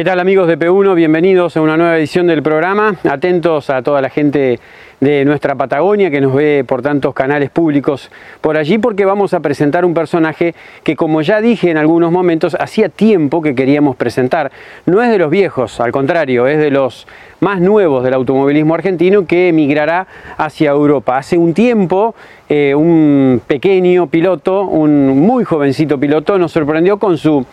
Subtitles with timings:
[0.00, 0.94] ¿Qué tal amigos de P1?
[0.94, 2.96] Bienvenidos a una nueva edición del programa.
[3.04, 4.58] Atentos a toda la gente
[4.98, 9.40] de nuestra Patagonia que nos ve por tantos canales públicos por allí porque vamos a
[9.40, 10.54] presentar un personaje
[10.84, 14.50] que como ya dije en algunos momentos hacía tiempo que queríamos presentar.
[14.86, 17.06] No es de los viejos, al contrario, es de los
[17.40, 20.06] más nuevos del automovilismo argentino que emigrará
[20.38, 21.18] hacia Europa.
[21.18, 22.14] Hace un tiempo
[22.48, 27.44] eh, un pequeño piloto, un muy jovencito piloto, nos sorprendió con su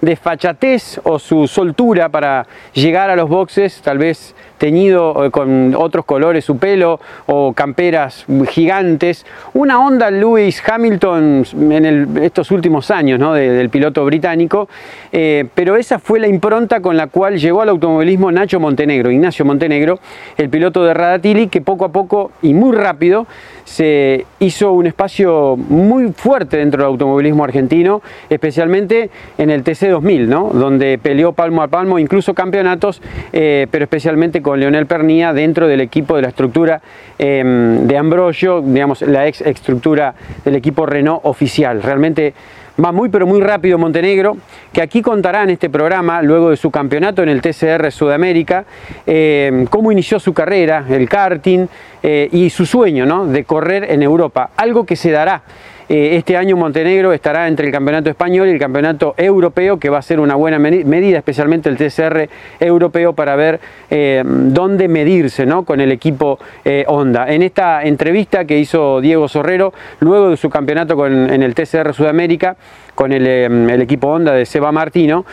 [0.00, 6.04] desfachatez o su soltura para llegar a los boxes, tal vez teñido eh, con otros
[6.04, 9.24] colores su pelo o camperas gigantes.
[9.54, 14.68] Una onda Lewis Hamilton en estos últimos años del piloto británico,
[15.12, 19.46] eh, pero esa fue la impronta con la cual llegó al automovilismo Nacho Montenegro, Ignacio
[19.46, 19.98] Montenegro,
[20.36, 23.26] el piloto de Radatili, que poco a poco y muy rápido
[23.64, 30.50] se hizo un espacio muy fuerte dentro del automovilismo argentino, especialmente en el TC2000, ¿no?
[30.52, 33.00] donde peleó palmo a palmo, incluso campeonatos,
[33.32, 36.80] eh, pero especialmente con Leonel Pernía dentro del equipo de la estructura
[37.18, 41.82] em, de Ambrosio, digamos, la ex estructura del equipo Renault oficial.
[41.82, 42.34] Realmente
[42.82, 44.36] va muy pero muy rápido Montenegro,
[44.72, 48.64] que aquí contará en este programa, luego de su campeonato en el TCR Sudamérica,
[49.06, 51.66] em, cómo inició su carrera, el karting
[52.02, 53.26] eh, y su sueño ¿no?
[53.26, 55.42] de correr en Europa, algo que se dará
[55.90, 60.02] este año Montenegro estará entre el campeonato español y el campeonato europeo, que va a
[60.02, 62.28] ser una buena medida, especialmente el TCR
[62.60, 63.58] europeo, para ver
[63.90, 65.64] eh, dónde medirse ¿no?
[65.64, 67.28] con el equipo eh, Honda.
[67.28, 72.56] En esta entrevista que hizo Diego Sorrero, luego de su campeonato en el TCR Sudamérica,
[72.94, 75.24] con el equipo Honda de Seba Martino,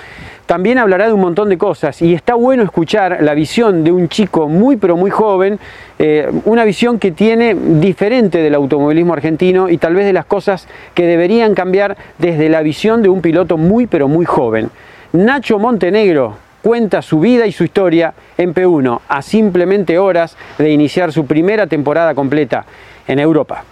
[0.47, 4.07] también hablará de un montón de cosas y está bueno escuchar la visión de un
[4.07, 5.59] chico muy pero muy joven,
[5.99, 10.67] eh, una visión que tiene diferente del automovilismo argentino y tal vez de las cosas
[10.95, 14.71] que deberían cambiar desde la visión de un piloto muy pero muy joven.
[15.11, 21.11] Nacho Montenegro cuenta su vida y su historia en P1 a simplemente horas de iniciar
[21.11, 22.65] su primera temporada completa
[23.05, 23.63] en Europa.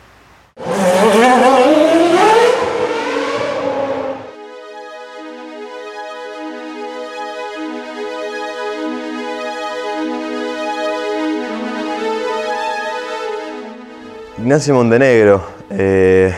[14.46, 15.42] Ignacio Montenegro,
[15.72, 16.32] eh,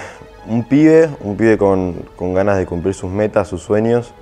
[0.47, 4.13] un pibe, un pibe con, ganas de cumplir sus metas, sus sueños,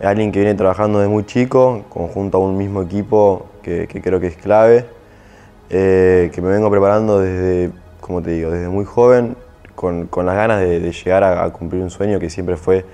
[0.00, 4.28] alguien que viene trabajando desde muy chico, conjunto a un mismo equipo que, creo que
[4.28, 4.86] es clave,
[5.70, 9.36] eh, que me vengo preparando desde, como te digo, desde muy joven,
[9.74, 12.84] con, las ganas de, llegar a, cumplir un sueño que siempre fue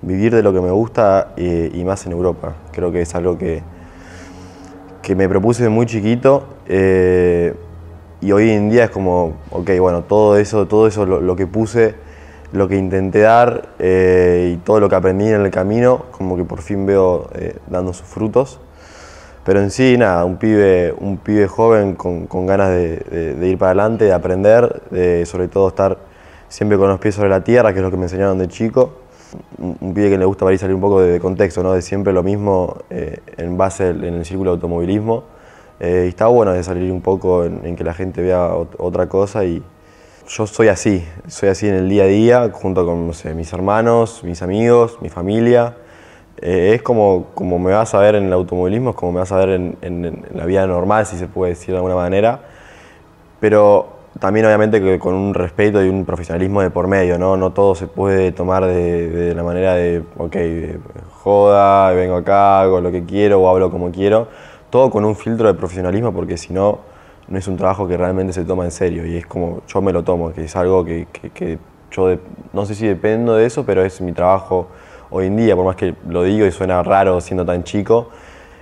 [0.00, 2.54] vivir de lo que me gusta y, más en Europa.
[2.70, 3.64] Creo que es algo que,
[5.02, 6.46] que me propuse de muy chiquito.
[8.20, 11.94] Y hoy en día es como, ok, bueno, todo eso, todo eso lo, que puse,
[12.52, 16.44] lo que intenté dar eh, y todo lo que aprendí en el camino, como que
[16.44, 18.58] por fin veo eh, dando sus frutos.
[19.44, 24.06] Pero en sí, nada, un pibe, un pibe joven con, ganas de, ir para adelante,
[24.06, 25.98] de aprender, de sobre todo estar
[26.48, 28.94] siempre con los pies sobre la tierra, que es lo que me enseñaron de chico.
[29.58, 31.74] Un, pibe que le gusta salir un poco de contexto, ¿no?
[31.74, 35.35] de siempre lo mismo eh, en base en el círculo de automovilismo
[35.78, 38.48] eh, y está bueno de salir un poco en, que la gente vea
[38.78, 39.62] otra cosa y
[40.28, 44.42] yo soy así, soy así en el día a día, junto con mis hermanos, mis
[44.42, 45.76] amigos, mi familia.
[46.38, 49.32] Eh, es como, como me vas a ver en el automovilismo, es como me vas
[49.32, 52.40] a ver en, la vida normal, si se puede decir de alguna manera.
[53.38, 57.36] Pero también obviamente que con un respeto y un profesionalismo de por medio, ¿no?
[57.36, 60.36] No todo se puede tomar de, de la manera de, ok,
[61.12, 64.28] joda, vengo acá, hago lo que quiero o hablo como quiero
[64.76, 66.80] todo con un filtro de profesionalismo porque si no,
[67.28, 69.90] no es un trabajo que realmente se toma en serio y es como yo me
[69.90, 71.06] lo tomo, que es algo que,
[71.90, 72.18] yo
[72.52, 74.68] no sé si dependo de eso, pero es mi trabajo
[75.08, 78.10] hoy en día, por más que lo digo y suena raro siendo tan chico,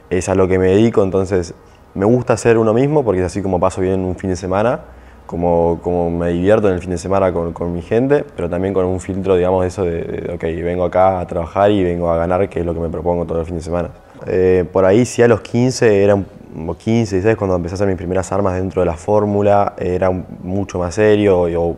[0.09, 1.53] es a lo que me dedico, entonces
[1.95, 4.83] me gusta ser uno mismo porque es así como paso bien un fin de semana
[5.27, 8.73] como, como me divierto en el fin de semana con, con mi gente, pero también
[8.73, 12.09] con un filtro, digamos, de eso de, de, ok, vengo acá a trabajar y vengo
[12.09, 13.91] a ganar, que es lo que me propongo todo el fin de semana.
[14.27, 17.97] Eh, por ahí sí a los 15, eran 15, 16, cuando empecé a hacer mis
[17.97, 21.77] primeras armas dentro de la fórmula, era mucho más serio y, o,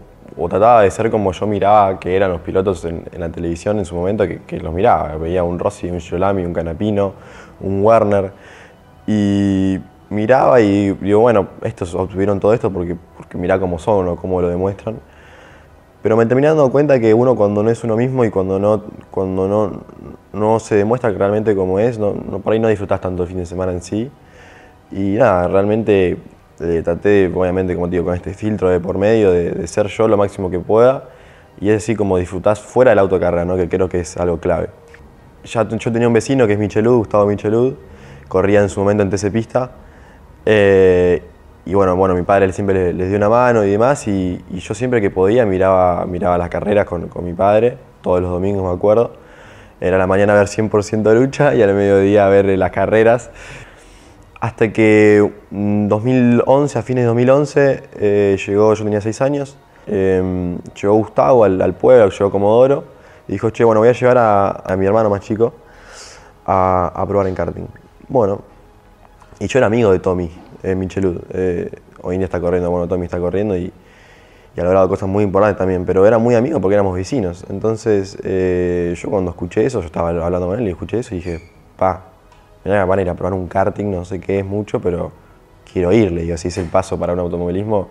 [0.48, 3.94] trataba de ser como yo miraba que eran los pilotos en, la televisión en su
[3.94, 5.16] momento, que, que, los miraba.
[5.16, 7.14] Veía un Rossi, un Giolami, un Canapino,
[7.60, 8.32] un Werner
[9.06, 9.78] y
[10.10, 14.40] miraba y digo, bueno, estos obtuvieron todo esto porque, porque mirá cómo son o cómo
[14.40, 14.96] lo demuestran.
[16.06, 18.85] Pero me terminé dando cuenta que uno cuando no es uno mismo y cuando no,
[19.11, 19.82] cuando no,
[20.32, 23.38] no se demuestra realmente cómo es, no, no, por ahí no disfrutas tanto el fin
[23.38, 24.08] de semana en sí.
[24.93, 26.17] Y nada, realmente
[26.61, 30.06] eh, traté, obviamente, como digo, con este filtro de por medio, de, de, ser yo
[30.06, 31.08] lo máximo que pueda.
[31.61, 33.56] Y es así como disfrutás fuera del autocarrera, ¿no?
[33.56, 34.69] que creo que es algo clave.
[35.43, 37.75] Ya, yo tenía un vecino que es Michelud, Gustavo Michelud,
[38.29, 39.73] corría en su momento en TC Pista.
[40.44, 41.25] Eh,
[41.66, 44.72] y bueno, bueno, mi padre siempre les, dio una mano y demás, y, y, yo
[44.72, 48.70] siempre que podía miraba, miraba las carreras con, con, mi padre, todos los domingos me
[48.70, 49.10] acuerdo.
[49.80, 53.30] Era la mañana ver 100% de lucha y al mediodía ver las carreras.
[54.40, 59.58] Hasta que en 2011, a fines de 2011, eh, llegó, yo tenía 6 años,
[59.88, 62.84] eh, llegó Gustavo al, al, pueblo, llegó Comodoro,
[63.26, 65.52] y dijo, che, bueno, voy a llevar a, a mi hermano más chico
[66.46, 67.66] a, a probar en karting.
[68.06, 68.42] Bueno,
[69.40, 70.30] y yo era amigo de Tommy,
[70.66, 71.18] eh, Michelud.
[71.32, 71.70] Eh,
[72.02, 73.72] hoy en día está corriendo, bueno, Tommy está corriendo y,
[74.56, 77.44] y, ha logrado cosas muy importantes también, pero era muy amigo porque éramos vecinos.
[77.48, 81.18] Entonces, eh, yo cuando escuché eso, yo estaba hablando con él y escuché eso y
[81.18, 81.40] dije,
[81.76, 82.06] pa,
[82.64, 85.12] mirá, van a ir a probar un karting, no sé qué es mucho, pero
[85.72, 87.88] quiero ir, le digo, si es el paso para un automovilismo,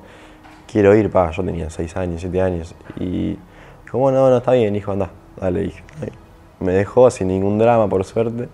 [0.69, 2.75] quiero ir, pa, yo tenía 6 años, 7 años.
[3.00, 3.38] Y
[3.86, 5.83] dijo, bueno, no, no, está bien, hijo, anda, dale, dije.
[6.60, 8.50] Me dejó sin ningún drama, por suerte.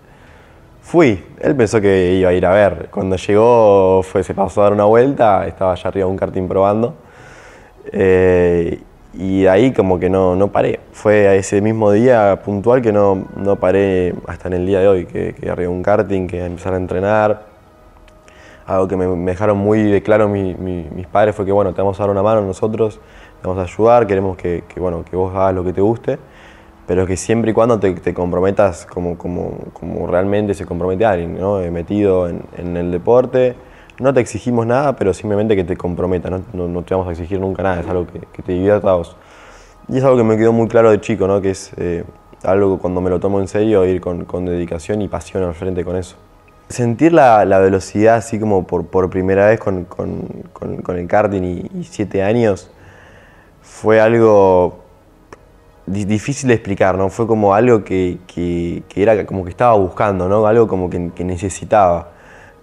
[0.82, 2.88] Fui, él pensó que iba a ir a ver.
[2.90, 6.94] Cuando llegó, fue, se pasó a dar una vuelta, estaba allá arriba un karting probando.
[7.92, 8.80] Eh,
[9.14, 10.80] y ahí como que no, no paré.
[10.92, 14.88] Fue a ese mismo día puntual que no, no paré hasta en el día de
[14.88, 17.46] hoy, que, que arriba un karting, que empezar a entrenar.
[18.66, 22.02] Algo que me, dejaron muy claro mi, mis padres fue que bueno, te vamos a
[22.02, 23.00] dar una mano nosotros,
[23.40, 26.18] te vamos a ayudar, queremos que, que, bueno, que vos hagas lo que te guste
[26.86, 31.38] pero que siempre y cuando te, te comprometas como, como, como, realmente se compromete alguien,
[31.38, 31.58] ¿no?
[31.70, 33.54] metido en, en, el deporte.
[34.00, 37.12] No te exigimos nada, pero simplemente que te comprometas, no, no, no te vamos a
[37.12, 39.16] exigir nunca nada, es algo que, que, te divierta a vos.
[39.88, 41.40] Y es algo que me quedó muy claro de chico, ¿no?
[41.40, 42.04] que es eh,
[42.42, 45.84] algo cuando me lo tomo en serio, ir con, con dedicación y pasión al frente
[45.84, 46.16] con eso.
[46.68, 51.42] Sentir la, la velocidad así como por, por primera vez con, con, con el karting
[51.42, 52.70] y, y siete años
[53.60, 54.81] fue algo
[55.86, 57.08] difícil de explicar, ¿no?
[57.08, 60.46] Fue como algo que, que, era como que estaba buscando, ¿no?
[60.46, 62.10] Algo como que, necesitaba.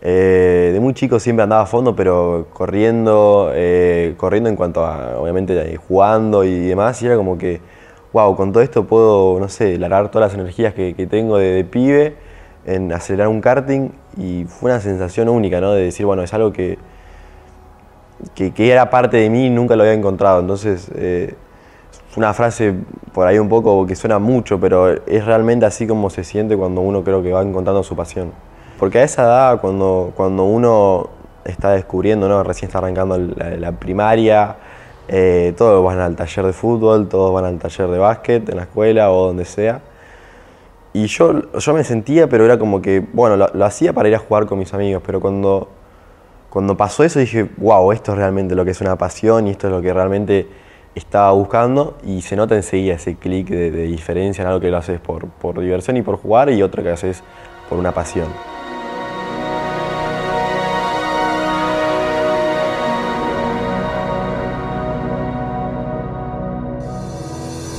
[0.02, 5.20] Eh, de muy chico siempre andaba a fondo, pero corriendo, eh, corriendo en cuanto a,
[5.20, 7.60] obviamente, eh, jugando y demás, y era como que,
[8.14, 12.16] wow, con todo esto puedo, no sé, largar todas las energías que, tengo de, pibe
[12.66, 15.74] en acelerar un karting, y fue una sensación única, ¿no?
[15.74, 16.78] De decir, bueno, es algo que,
[18.36, 20.90] que, era parte de mí y nunca lo había encontrado, entonces...
[22.20, 22.76] una frase
[23.14, 26.82] por ahí un poco que suena mucho, pero es realmente así como se siente cuando
[26.82, 28.34] uno creo que va encontrando su pasión.
[28.78, 31.10] Porque a esa edad, cuando, cuando uno
[31.46, 32.44] está descubriendo, ¿no?
[32.44, 34.58] recién está arrancando la, primaria,
[35.08, 38.64] eh, todos van al taller de fútbol, todos van al taller de básquet, en la
[38.64, 39.80] escuela o donde sea.
[40.92, 44.16] Y yo, yo me sentía, pero era como que, bueno, lo, lo hacía para ir
[44.16, 45.70] a jugar con mis amigos, pero cuando,
[46.50, 49.68] cuando pasó eso dije, wow, esto es realmente lo que es una pasión y esto
[49.68, 50.69] es lo que realmente
[51.00, 55.00] estaba buscando y se nota enseguida ese clic de, diferencia en algo que lo haces
[55.00, 57.24] por, por diversión y por jugar y otro que haces
[57.70, 58.28] por una pasión.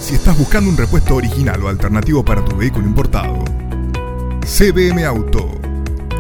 [0.00, 3.45] Si estás buscando un repuesto original o alternativo para tu vehículo importado,
[4.45, 5.49] CBM Auto.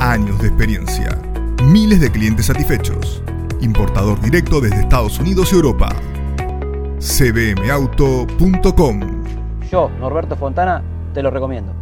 [0.00, 1.18] Años de experiencia.
[1.64, 3.22] Miles de clientes satisfechos.
[3.60, 5.94] Importador directo desde Estados Unidos y Europa
[7.00, 9.00] cbmauto.com.
[9.70, 10.82] Yo, Norberto Fontana,
[11.14, 11.72] te lo recomiendo.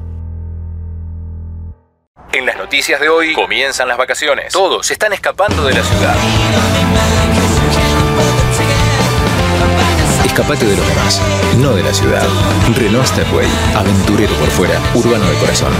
[2.33, 4.53] En las noticias de hoy comienzan las vacaciones.
[4.53, 6.15] Todos están escapando de la ciudad.
[10.25, 11.23] Escapate de los demás,
[11.59, 12.23] no de la ciudad.
[12.77, 15.73] Renault Stepway, aventurero por fuera, urbano de corazón.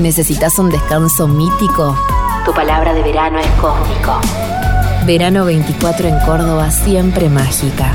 [0.00, 1.98] ¿Necesitas un descanso mítico?
[2.44, 4.20] Tu palabra de verano es cósmico.
[5.08, 7.94] Verano 24 en Córdoba, siempre mágica.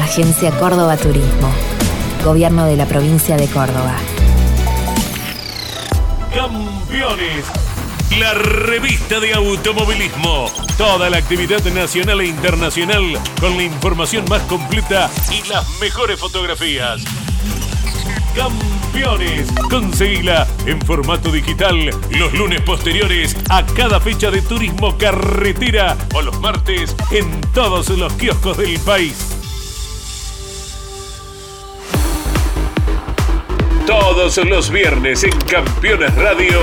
[0.00, 1.48] Agencia Córdoba Turismo.
[2.24, 3.94] Gobierno de la provincia de Córdoba.
[6.34, 7.44] Campeones.
[8.18, 10.50] La revista de automovilismo.
[10.76, 13.04] Toda la actividad nacional e internacional
[13.38, 17.00] con la información más completa y las mejores fotografías.
[18.34, 18.73] Campeones.
[19.70, 26.40] Conseguila en formato digital los lunes posteriores a cada fecha de turismo carretera o los
[26.40, 29.36] martes en todos los kioscos del país.
[33.84, 36.60] Todos los viernes en Campeones Radio.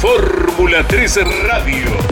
[0.00, 2.11] Fórmula 3 Radio.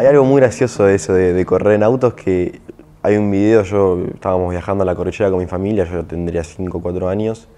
[0.00, 2.62] Hay algo muy gracioso de eso, de, de correr en autos, que
[3.02, 6.78] hay un video, yo estábamos viajando a la correchera con mi familia, yo tendría 5
[6.78, 7.48] o 4 años,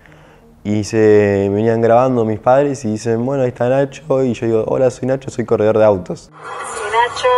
[0.64, 4.46] y se me venían grabando mis padres y dicen, bueno, ahí está Nacho, y yo
[4.46, 6.32] digo, hola, soy Nacho, soy corredor de autos.
[6.32, 7.28] Soy Nacho.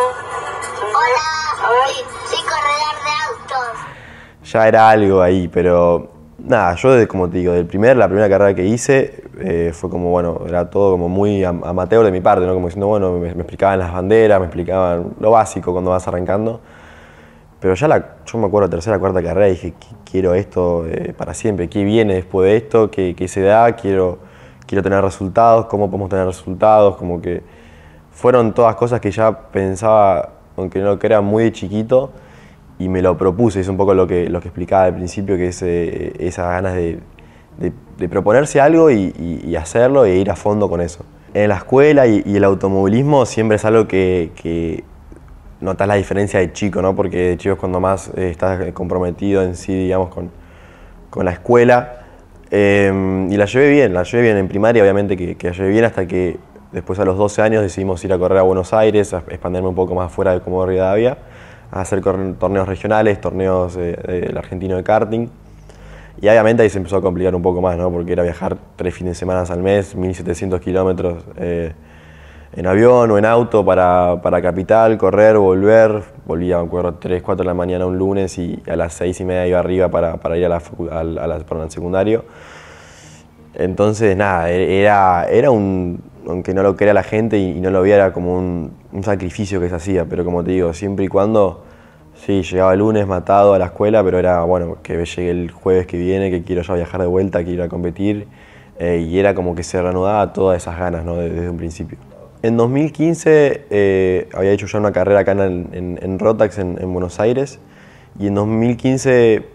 [0.88, 1.86] Hola.
[2.26, 4.50] Soy corredor de autos.
[4.50, 6.08] ya era algo ahí, pero
[6.38, 9.90] nada, yo de- como te digo, del primer, la primera carrera que hice eh, fue
[9.90, 12.54] como, bueno, era todo como muy am- amateur de mi parte, ¿no?
[12.54, 16.60] Como diciendo, bueno, me, explicaban las banderas, me explicaban lo básico cuando vas arrancando.
[17.60, 21.68] Pero ya yo me acuerdo, tercera, cuarta carrera, dije, "Qui- quiero esto eh, para siempre,
[21.68, 22.90] ¿qué viene después de esto?
[22.90, 23.72] ¿Qué, qué se da?
[23.74, 24.18] Quiero,
[24.66, 26.96] quiero tener resultados, ¿cómo podemos tener resultados?
[26.96, 27.42] Como que
[28.12, 32.12] fueron todas cosas que ya pensaba, aunque no lo crea, muy chiquito,
[32.78, 35.48] y me lo propuse, es un poco lo que, lo que explicaba al principio, que
[35.48, 37.00] es eh, esas ganas de,
[37.58, 41.04] de- de proponerse algo y, y- y hacerlo e ir a fondo con eso.
[41.32, 44.84] En la escuela y, y el automovilismo siempre es algo que, que
[45.60, 46.94] notas la diferencia de chico, ¿no?
[46.94, 50.30] Porque de chico es cuando más eh, estás comprometido en sí, digamos, con,
[51.10, 52.00] con la escuela.
[52.50, 55.70] Eh, y la llevé bien, la llevé bien en primaria, obviamente que, que la llevé
[55.70, 56.38] bien hasta que
[56.72, 59.74] después a los 12 años decidimos ir a correr a Buenos Aires, a expandirme un
[59.74, 61.16] poco más fuera de Comodoro Rivadavia,
[61.72, 63.96] a hacer torneos regionales, torneos eh,
[64.28, 65.28] del argentino de karting.
[66.24, 67.90] Y obviamente ahí se empezó a complicar un poco más, ¿no?
[67.90, 71.74] Porque era viajar tres fines de semana al mes, 1700 kilómetros eh,
[72.56, 76.02] en avión o en auto para, para Capital, correr, volver.
[76.24, 79.26] Volvía, me acuerdo, 3, 4 de la mañana un lunes y a las 6 y
[79.26, 82.24] media iba arriba para, para ir a la, facu- al, a la- al secundario.
[83.54, 87.70] Entonces, nada, e- era, era un, aunque no lo crea la gente y, y no
[87.70, 91.08] lo viera como un, un sacrificio que se hacía, pero como te digo, siempre y
[91.08, 91.64] cuando,
[92.14, 95.86] sí, llegaba el lunes matado a la escuela, pero era, bueno, que llegue el jueves
[95.86, 98.26] que viene, que quiero ya viajar de vuelta, quiero ir a competir,
[98.78, 101.04] eh, y era como que se reanudaba todas esas ganas.
[101.04, 101.98] Desde, un principio.
[102.42, 107.58] En 2015 eh, había hecho ya una carrera acá en, Rotax, en, en Buenos Aires,
[108.18, 109.46] y en 2015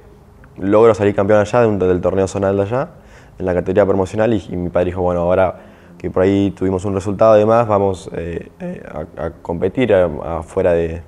[0.58, 2.89] logro salir campeón allá del torneo zonal de allá,
[3.38, 5.60] en la categoría promocional, y, y mi padre dijo, bueno, ahora
[5.98, 8.84] que por ahí tuvimos un resultado y demás, vamos eh, eh,
[9.18, 11.01] a, a competir afuera de-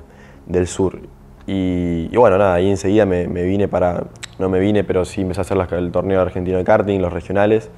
[0.46, 1.00] del sur.
[1.54, 4.06] Y, bueno, nada, ahí enseguida me, vine para,
[4.40, 7.70] no me vine, pero sí empecé a hacer el torneo argentino de karting, los regionales,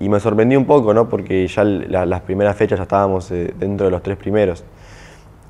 [0.00, 1.08] y me sorprendí un poco, ¿no?
[1.08, 4.64] Porque ya la- las primeras fechas ya estábamos eh, dentro de los tres primeros.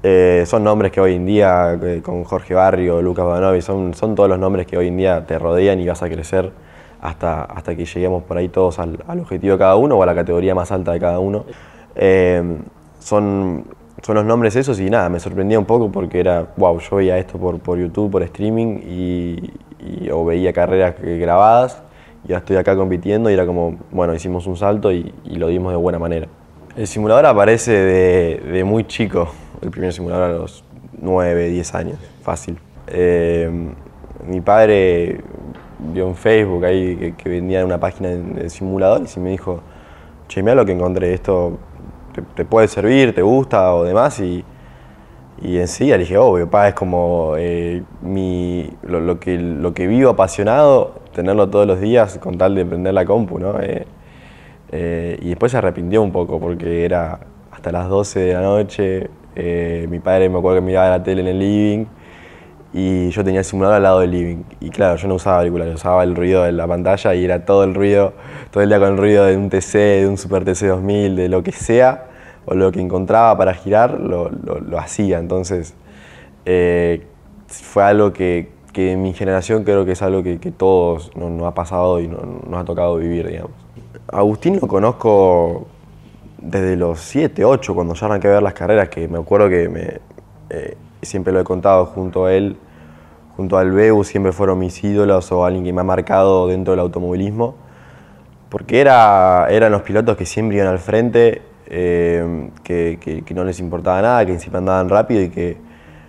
[0.03, 4.15] Eh, son nombres que hoy en día, eh, con Jorge Barrio, Lucas Banovi, son, son
[4.15, 6.53] todos los nombres que hoy en día te rodean y vas a crecer
[7.01, 10.15] hasta, hasta que lleguemos por ahí todos al, objetivo de cada uno o a la
[10.15, 11.47] categoría más alta de cada uno.
[13.01, 13.65] Son,
[14.03, 17.19] son los nombres esos y nada, me sorprendía un poco porque era, wow, yo veía
[17.19, 19.53] esto por, por YouTube, por streaming y,
[20.13, 21.83] o veía carreras grabadas
[22.25, 25.73] y ahora estoy acá compitiendo y era como, bueno, hicimos un salto y, lo dimos
[25.73, 26.27] de buena manera.
[26.77, 29.29] El simulador aparece de, muy chico,
[29.63, 30.65] el primer simulador a los
[31.01, 32.59] 9, 10 años, fácil.
[32.87, 33.51] Eh,
[34.27, 35.21] mi padre
[35.93, 39.61] vio en Facebook ahí que, que una página de, simuladores y me dijo,
[40.29, 41.59] che, mira lo que encontré, esto
[42.13, 44.45] te, te puede servir, te gusta o demás y,
[45.43, 50.11] y enseguida le dije, obvio, pa, es como eh, mi, lo, que, lo que vivo
[50.11, 53.61] apasionado, tenerlo todos los días con tal de prender la compu, ¿no?
[53.61, 53.87] Eh,
[54.73, 57.21] eh, y después se arrepintió un poco porque era
[57.53, 59.11] hasta las 12 de la noche,
[59.89, 61.87] mi padre me acuerdo que miraba la tele en el living
[62.73, 64.43] y yo tenía el simulador al lado del living.
[64.61, 67.65] Y claro, yo no usaba auriculares, usaba el ruido de la pantalla y era todo
[67.65, 68.13] el ruido,
[68.51, 71.29] todo el día con el ruido de un TC, de un Super TC 2000, de
[71.29, 72.07] lo que sea,
[72.47, 75.19] o lo que encontraba para girar, lo, lo- hacía.
[75.19, 75.75] Entonces,
[76.45, 77.03] eh,
[77.49, 81.43] fue algo que, que en mi generación creo que es algo que, que todos nos,
[81.45, 83.53] ha pasado y nos, nos ha tocado vivir, digamos.
[84.13, 85.67] Agustín lo conozco
[86.41, 89.69] desde los 7, 8, cuando ya arranqué a ver las carreras, que me acuerdo que
[89.69, 90.01] me,
[90.51, 92.57] eh, siempre lo he contado junto a él,
[93.37, 96.81] junto al Beu, siempre fueron mis ídolos o alguien que me ha marcado dentro del
[96.81, 97.57] automovilismo,
[98.49, 103.61] porque era, eran los pilotos que siempre iban al frente, eh, que, que- no les
[103.61, 105.57] importaba nada, que encima andaban rápido y que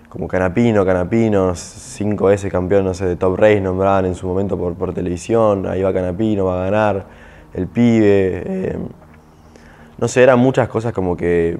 [0.08, 4.56] como Canapino, Canapino, cinco veces campeón, no sé, de Top Race nombraban en su momento
[4.58, 7.06] por, por televisión, ahí va Canapino, va a ganar,
[7.54, 8.42] el pibe.
[8.46, 8.78] eh,
[9.98, 11.58] no sé, eran muchas cosas como que,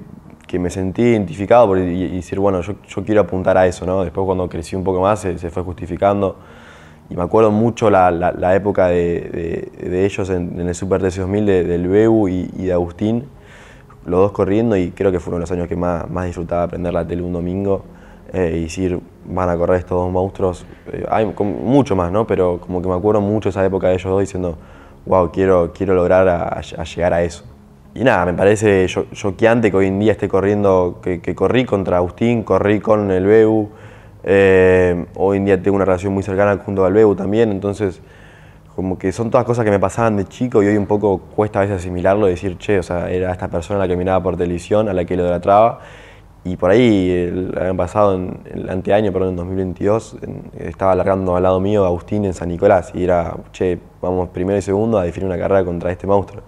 [0.51, 3.87] que me sentí identificado por, y, y decir, bueno, yo, yo quiero apuntar a eso,
[3.87, 4.03] ¿no?
[4.03, 6.37] Después cuando crecí un poco más se, se fue justificando.
[7.09, 10.75] Y me acuerdo mucho la, la- la época de, de- de ellos en, en el
[10.75, 13.27] Super TC 2000, de- del Beu y, y de Agustín,
[14.07, 17.07] los dos corriendo y creo que fueron los años que más, más disfrutaba aprender la
[17.07, 17.85] tele un domingo
[18.33, 20.67] eh, y decir, van a correr estos dos monstruos.
[20.93, 22.27] Eh, hay mucho más, ¿no?
[22.27, 24.57] Pero como que me acuerdo mucho esa época de ellos dos diciendo,
[25.07, 27.45] wow, quiero, quiero lograr a, a llegar a eso.
[27.95, 31.97] Y nada, me parece cho- choqueante que hoy en día esté corriendo, que, corrí contra
[31.97, 33.69] Agustín, corrí con el Beu,
[34.23, 38.01] eh, hoy en día tengo una relación muy cercana junto al Beu también, entonces
[38.77, 41.59] como que son todas cosas que me pasaban de chico y hoy un poco cuesta
[41.59, 44.89] a veces asimilarlo decir, che, o sea, era esta persona la que miraba por televisión,
[44.89, 45.81] a la que lo idolatraba.
[46.45, 51.43] Y por ahí, el año pasado, el anteaño, perdón, en 2022, en- estaba largando al
[51.43, 55.27] lado mío Agustín en San Nicolás y era, che, vamos primero y segundo a definir
[55.27, 56.43] una carrera contra este monstruo.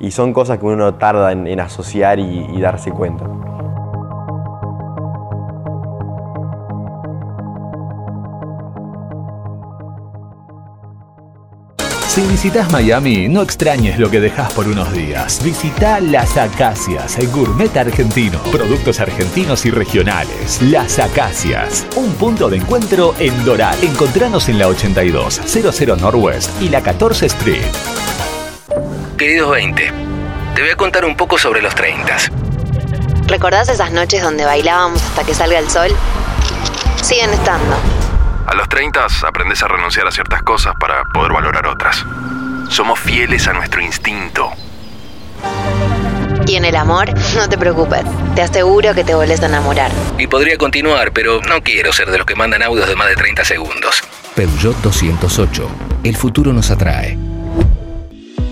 [0.00, 3.26] Y son cosas que uno tarda en, asociar y, y darse cuenta.
[12.14, 15.42] Si visitas Miami, no extrañes lo que dejas por unos días.
[15.42, 18.38] Visita Las Acacias, el gourmet argentino.
[18.52, 20.62] Productos argentinos y regionales.
[20.62, 23.76] Las Acacias, un punto de encuentro en Doral.
[23.82, 28.03] Encontranos en la 82, 00 Northwest y la 14 Street.
[29.16, 29.92] Queridos 20,
[30.56, 32.16] te voy a contar un poco sobre los 30.
[33.28, 35.90] ¿Recordás esas noches donde bailábamos hasta que salga el sol?
[37.00, 37.76] Siguen estando.
[38.44, 42.04] A los 30 aprendes a renunciar a ciertas cosas para poder valorar otras.
[42.68, 44.50] Somos fieles a nuestro instinto.
[46.48, 48.02] Y en el amor, no te preocupes.
[48.34, 49.92] Te aseguro que te volvés a enamorar.
[50.18, 53.14] Y podría continuar, pero no quiero ser de los que mandan audios de más de
[53.14, 54.02] 30 segundos.
[54.34, 55.70] Peugeot 208.
[56.02, 57.16] El futuro nos atrae.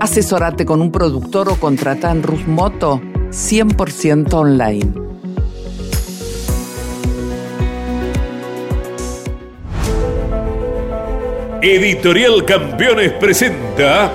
[0.00, 4.94] Asesorate con un productor o contrata en Rus Moto 100% online.
[11.60, 14.10] Editorial Campeones presenta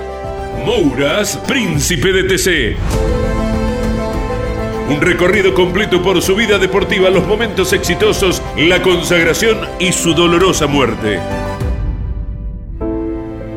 [0.66, 2.76] Mouras, Príncipe de TC.
[4.90, 10.66] Un recorrido completo por su vida deportiva, los momentos exitosos, la consagración y su dolorosa
[10.66, 11.20] muerte.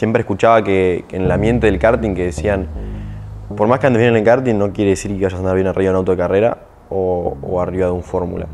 [0.00, 2.68] Siempre escuchaba que, en el ambiente del karting que decían,
[3.54, 5.54] por más que andes bien en el karting, no quiere decir que vayas a andar
[5.54, 6.56] bien arriba de un auto de carrera
[6.88, 8.46] o, arriba de un fórmula.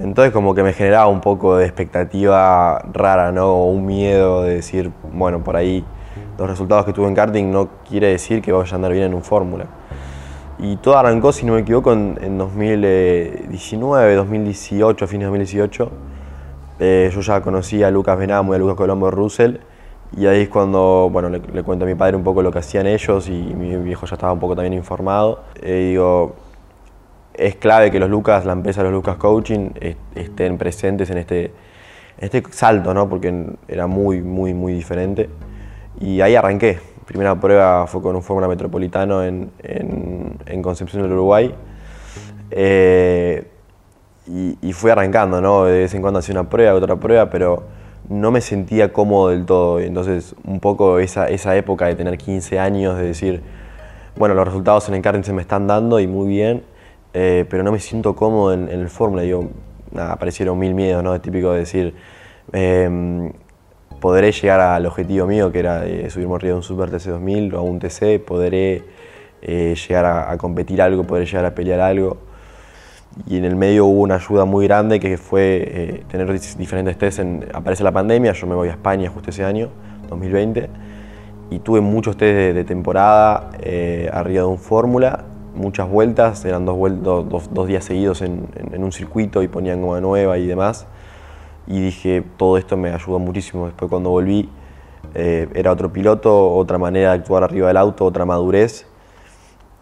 [0.00, 3.46] Entonces como que me generaba un poco de expectativa rara, ¿no?
[3.46, 5.84] O un miedo de decir, bueno, por ahí
[6.36, 9.14] los resultados que tuve en karting no quiere decir que vaya a andar bien en
[9.14, 9.66] un fórmula.
[10.58, 15.90] Y todo arrancó, si no me equivoco, en, en 2019, 2018, fines de 2018.
[16.80, 19.58] Eh, yo ya conocía a Lucas Benamo y a Lucas Colombo Russell
[20.16, 22.86] Y ahí es cuando, bueno, le, cuento a mi padre un poco lo que hacían
[22.86, 25.42] ellos y mi viejo ya estaba un poco también informado.
[25.60, 26.34] Eh, digo,
[27.34, 31.18] es clave que los Lucas, la empresa de los Lucas Coaching, est- estén presentes en
[31.18, 31.52] este,
[32.18, 33.08] este salto, ¿no?
[33.10, 35.28] Porque era muy, muy, muy diferente.
[36.00, 36.78] Y ahí arranqué.
[37.04, 41.54] Primera prueba fue con un Fórmula Metropolitano en, en, en Concepción del Uruguay.
[42.50, 43.46] Eh,
[44.26, 45.64] y, y fui arrancando, ¿no?
[45.64, 47.64] De vez en cuando hacía una prueba, otra prueba, pero
[48.08, 49.80] no me sentía cómodo del todo.
[49.80, 53.42] Entonces, un poco esa, esa época de tener 15 años, de decir,
[54.16, 56.62] bueno, los resultados en el karting se me están dando y muy bien,
[57.14, 59.22] eh, pero no me siento cómodo en, el Fórmula.
[59.96, 61.14] Aparecieron mil miedos, ¿no?
[61.14, 61.94] Es típico de decir,
[62.52, 63.32] em,
[64.00, 67.58] podré llegar al objetivo mío, que era eh, subirme arriba de un Super TC2000 o
[67.58, 68.82] a un TC, podré
[69.42, 72.18] eh, llegar a, a competir algo, podré llegar a pelear algo.
[73.26, 77.20] Y en el medio hubo una ayuda muy grande que fue eh, tener diferentes tests.
[77.20, 79.70] En, aparece la pandemia, yo me voy a España justo ese año,
[80.10, 80.68] 2020,
[81.50, 85.24] y tuve muchos test de, de temporada eh, arriba de un Fórmula,
[85.54, 89.80] muchas vueltas, eran dos, dos, dos días seguidos en, en- en un circuito y ponían
[89.80, 90.86] goma nueva y demás.
[91.66, 93.64] Y dije, todo esto me ayudó muchísimo.
[93.66, 94.48] Después cuando volví,
[95.14, 98.86] eh, era otro piloto, otra manera de actuar arriba del auto, otra madurez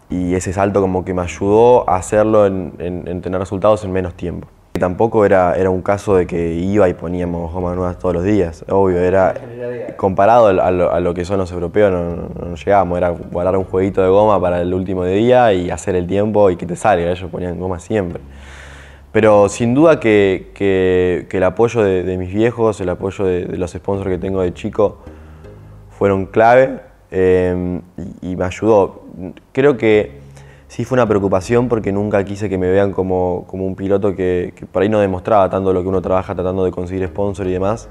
[0.09, 3.91] y ese salto como que me ayudó a hacerlo en, en- en tener resultados en
[3.91, 4.47] menos tiempo.
[4.73, 8.65] Tampoco era, era un caso de que iba y poníamos gomas nuevas todos los días,
[8.69, 9.33] obvio, era
[9.95, 13.63] comparado a lo, a lo que son los europeos no, no- llegábamos, era guardar un
[13.63, 17.09] jueguito de goma para el último día y hacer el tiempo y que te salga,
[17.09, 18.19] ellos ponían goma siempre.
[19.13, 24.09] Pero sin duda que, que- el apoyo de, mis viejos, el apoyo de, los sponsors
[24.09, 24.97] que tengo de chico,
[25.97, 27.79] fueron clave eh,
[28.21, 29.04] y me ayudó.
[29.51, 30.19] Creo que
[30.67, 34.53] sí fue una preocupación porque nunca quise que me vean como, como un piloto que,
[34.55, 37.51] que por ahí no demostraba tanto lo que uno trabaja tratando de conseguir sponsor y
[37.51, 37.87] demás,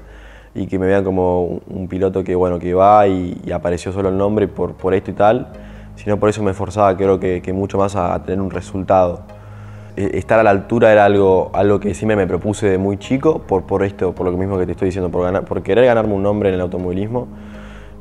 [0.53, 4.09] y que me vean como un, piloto que, bueno, que va y, y apareció solo
[4.09, 5.47] el nombre por, por esto y tal,
[5.95, 9.21] sino por eso me esforzaba creo que, mucho más a, tener un resultado.
[9.97, 13.39] Eh, Estar a la altura era algo, algo que siempre me propuse de muy chico,
[13.39, 16.13] por, por esto, por lo mismo que te estoy diciendo, por, ganar, por querer ganarme
[16.13, 17.27] un nombre en el automovilismo.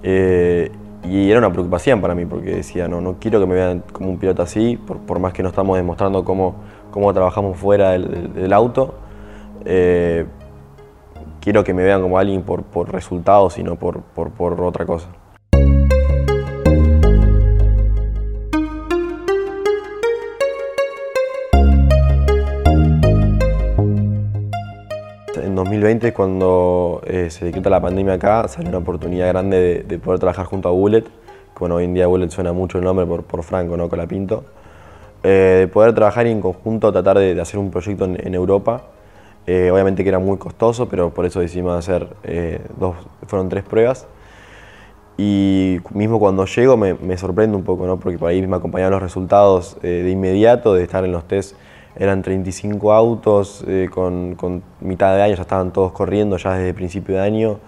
[0.03, 0.71] Eh,
[1.09, 4.11] y era una preocupación para mí, porque decía, no, no quiero que me vean como
[4.11, 6.57] un piloto así, por, por más que no estamos demostrando cómo,
[6.91, 8.95] cómo trabajamos fuera del, auto.
[9.65, 10.27] Eh,
[11.41, 14.87] quiero que me vean como alguien por, por resultados y no por, por, por otra
[14.87, 15.09] cosa.
[25.55, 29.99] En 2020, cuando eh, se decreta la pandemia acá, salió una oportunidad grande de, de
[30.01, 31.05] poder trabajar junto a Bullet,
[31.61, 33.89] bueno, hoy en día Bullet suena mucho el nombre por, por Franco, ¿no?
[33.89, 34.43] Colapinto.
[35.23, 38.35] Eh, de poder trabajar y en conjunto tratar de, de hacer un proyecto en, en
[38.35, 38.83] Europa.
[39.47, 42.97] Eh, obviamente que era muy costoso, pero por eso decidimos hacer eh, dos,
[43.29, 44.09] fueron tres pruebas.
[45.17, 48.01] Y mismo cuando llego me, me sorprende un poco, ¿no?
[48.01, 51.55] porque por ahí me acompañaban los resultados eh, de inmediato, de estar en los test.
[51.97, 56.75] Eran 35 autos, eh, con, con mitad de año ya estaban todos corriendo, ya desde
[56.75, 57.59] principio de año.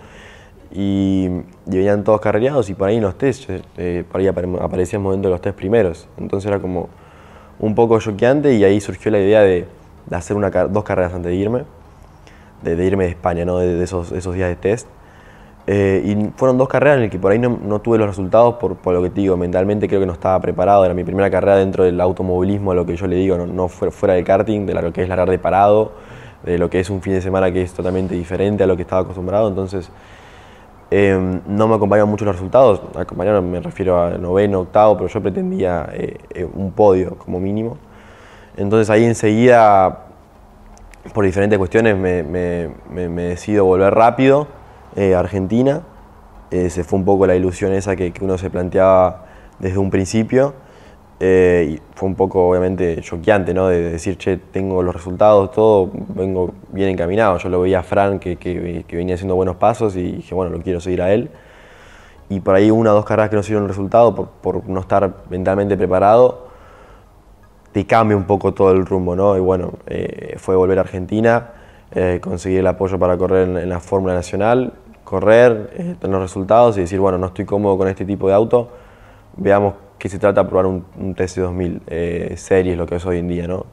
[0.72, 1.26] Y,
[1.66, 5.00] y venían todos carrereados y por ahí en los test, eh, por ahí apare- aparecían
[5.02, 6.08] momentos de los test primeros.
[6.18, 6.88] Entonces era como
[7.60, 9.66] un poco choqueante y ahí surgió la idea de,
[10.06, 11.64] de hacer una, dos carreras antes de irme,
[12.62, 13.58] de, de irme de España, ¿no?
[13.58, 14.88] de, de esos, esos días de test.
[15.68, 18.76] Eh, y fueron dos carreras en las que por ahí no, tuve los resultados por,
[18.92, 21.82] lo que te digo, mentalmente creo que no estaba preparado, era mi primera carrera dentro
[21.82, 25.02] del automovilismo, lo que yo le digo, no, no fuera, del karting, de lo que
[25.02, 25.90] es largar de parado,
[26.44, 28.82] de lo que es un fin de semana que es totalmente diferente a lo que
[28.82, 29.90] estaba acostumbrado, entonces
[30.92, 35.20] eh, no me acompañaron mucho los resultados, acompañaron me refiero a noveno, octavo, pero yo
[35.20, 37.76] pretendía eh, eh, un podio como mínimo.
[38.56, 40.04] Entonces ahí enseguida,
[41.12, 44.46] por diferentes cuestiones, me- me- me decido volver rápido
[44.96, 45.82] eh, Argentina.
[46.50, 49.26] Eh, se fue un poco la ilusión esa que, uno se planteaba
[49.58, 50.54] desde un principio.
[51.18, 53.68] Eh, y fue un poco, obviamente, choqueante, ¿no?
[53.68, 57.38] De decir, che, tengo los resultados, todo, vengo bien encaminado.
[57.38, 60.62] Yo lo veía a Fran, que, que- venía haciendo buenos pasos, y dije, bueno, lo
[60.62, 61.30] quiero seguir a él.
[62.28, 64.80] Y por ahí una o dos carreras que no siguieron el resultado, por, por no
[64.80, 66.48] estar mentalmente preparado,
[67.72, 69.36] te cambia un poco todo el rumbo, ¿no?
[69.36, 69.74] Y bueno,
[70.38, 71.50] fue volver a Argentina,
[71.92, 74.72] eh, conseguir el apoyo para correr en la Fórmula Nacional,
[75.06, 78.68] correr, eh, tener resultados y decir, bueno, no estoy cómodo con este tipo de auto,
[79.36, 83.18] veamos qué se trata de probar un, un TC2000 eh, series, lo que es hoy
[83.18, 83.66] en día, ¿no?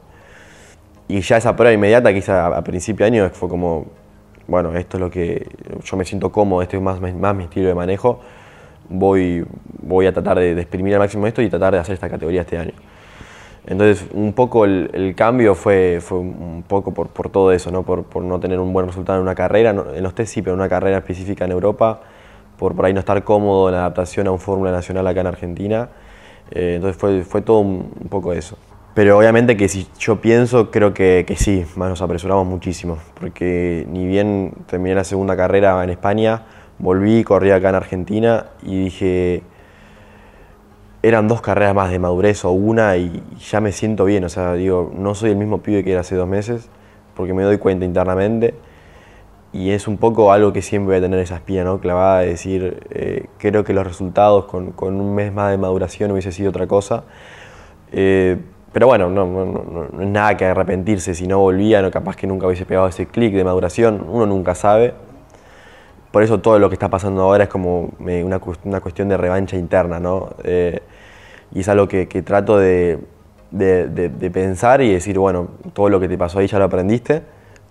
[1.08, 3.86] Y ya esa prueba inmediata que hice a, a principio de año fue como,
[4.46, 5.48] bueno, esto es lo que
[5.82, 8.20] yo me siento cómodo, este es más, más mi estilo de manejo,
[8.88, 9.44] voy,
[9.82, 12.42] voy a tratar de, de exprimir al máximo esto y tratar de hacer esta categoría
[12.42, 12.72] este año.
[13.66, 17.82] Entonces, un poco el, el cambio fue, fue un poco por, por todo eso, ¿no?
[17.82, 20.54] Por, por no tener un buen resultado en una carrera, en los test sí, pero
[20.54, 22.00] en una carrera específica en Europa,
[22.58, 25.26] por por ahí no estar cómodo en la adaptación a un Fórmula Nacional acá en
[25.28, 25.88] Argentina.
[26.50, 28.58] Eh, entonces fue, fue todo un, un poco eso.
[28.94, 33.86] Pero obviamente que si yo pienso, creo que, que sí, más nos apresuramos muchísimo, porque
[33.90, 36.42] ni bien terminé la segunda carrera en España,
[36.78, 39.42] volví, corrí acá en Argentina y dije,
[41.04, 44.54] eran dos carreras más de madurez o una y ya me siento bien, o sea,
[44.54, 46.70] digo, no soy el mismo pibe que era hace dos meses,
[47.14, 48.54] porque me doy cuenta internamente
[49.52, 51.78] y es un poco algo que siempre voy a tener esa espina ¿no?
[51.78, 56.10] clavada de decir, eh, creo que los resultados con, con, un mes más de maduración
[56.10, 57.04] hubiese sido otra cosa.
[57.92, 58.36] Eh,
[58.72, 61.14] pero bueno, no, no, no, es nada que arrepentirse.
[61.14, 64.04] Si no volvía, no, capaz que nunca hubiese pegado ese clic de maduración.
[64.08, 64.94] Uno nunca sabe.
[66.10, 69.56] Por eso todo lo que está pasando ahora es como una, una cuestión de revancha
[69.56, 70.30] interna, ¿no?
[70.42, 70.82] Eh,
[71.54, 72.98] y es algo que, que trato de,
[73.52, 76.64] de, de, de, pensar y decir, bueno, todo lo que te pasó ahí ya lo
[76.64, 77.22] aprendiste.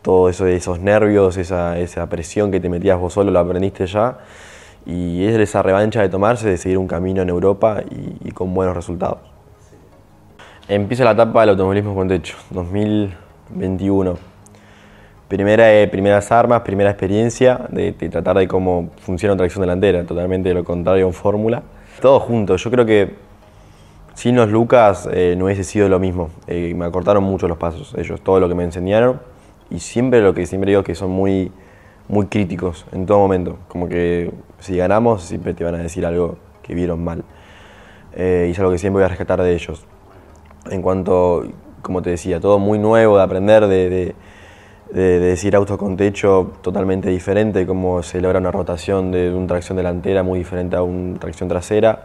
[0.01, 4.19] Todo eso, esos nervios, esa, esa presión que te metías vos solo, lo aprendiste ya.
[4.85, 7.83] Y es esa revancha de tomarse, de seguir un camino en Europa
[8.23, 9.19] y, con buenos resultados.
[10.67, 14.17] Empieza la etapa del automovilismo con techo, 2021.
[15.27, 20.53] Primera, eh, primeras armas, primera experiencia de, de, tratar de cómo funciona tracción delantera, totalmente
[20.53, 21.63] lo contrario a fórmula.
[22.01, 23.32] Todo junto, yo creo que
[24.13, 26.29] sin los Lucas eh, no hubiese sido lo mismo.
[26.47, 29.21] Eh, me acortaron mucho los pasos ellos, todo lo que me enseñaron
[29.69, 31.51] y siempre lo que siempre digo que son muy,
[32.07, 33.57] muy críticos en todo momento.
[33.67, 37.23] Como que si ganamos siempre te van a decir algo que vieron mal.
[38.15, 39.85] Eh, y es algo que siempre voy a rescatar de ellos
[40.69, 41.43] en cuanto,
[41.81, 44.15] como te decía, todo muy nuevo de aprender, de, de,
[44.91, 49.77] de, decir auto con techo totalmente diferente, cómo se logra una rotación de una tracción
[49.77, 52.03] delantera muy diferente a una tracción trasera.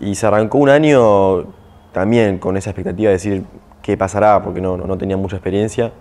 [0.00, 1.46] Y se arrancó un año
[1.92, 3.44] también con esa expectativa de decir
[3.82, 5.92] qué pasará, porque no, no tenía mucha experiencia.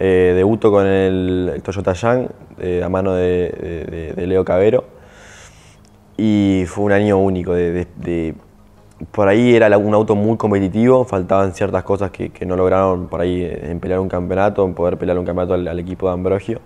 [0.00, 2.28] Eh, debuto con el, el Toyota Yang
[2.60, 4.84] eh, a mano de, de, Leo Cabero
[6.16, 8.34] y fue un año único de, de
[9.10, 13.20] por ahí era un auto muy competitivo, faltaban ciertas cosas que, que, no lograron por
[13.20, 16.60] ahí en pelear un campeonato, en poder pelear un campeonato al, al equipo de Ambrogio,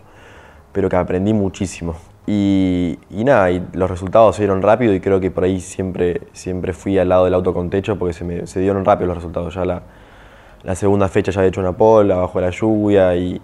[0.72, 1.94] pero que aprendí muchísimo.
[2.26, 6.72] Y, nada, y los resultados se dieron rápido y creo que por ahí siempre, siempre
[6.72, 9.54] fui al lado del auto con techo porque se, me, se dieron rápido los resultados.
[9.54, 9.82] Ya la,
[10.62, 13.40] la segunda fecha ya había hecho una pole, abajo de la lluvia y,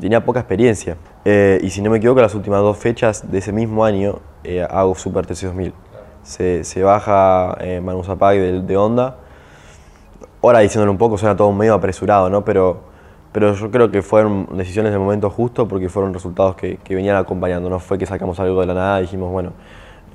[0.00, 0.96] tenía poca experiencia.
[1.24, 4.66] Eh, y si no me equivoco, las últimas dos fechas de ese mismo año eh,
[4.68, 5.72] hago Super TC2000
[6.28, 9.16] se, se baja eh, Manu Zapag de, de, Honda.
[10.42, 12.44] Ahora diciéndolo un poco, suena todo medio apresurado, ¿no?
[12.44, 12.82] Pero,
[13.38, 17.70] pero yo creo que fueron decisiones de momento justo porque fueron resultados que, venían acompañando.
[17.70, 19.52] No fue que sacamos algo de la nada y dijimos, bueno,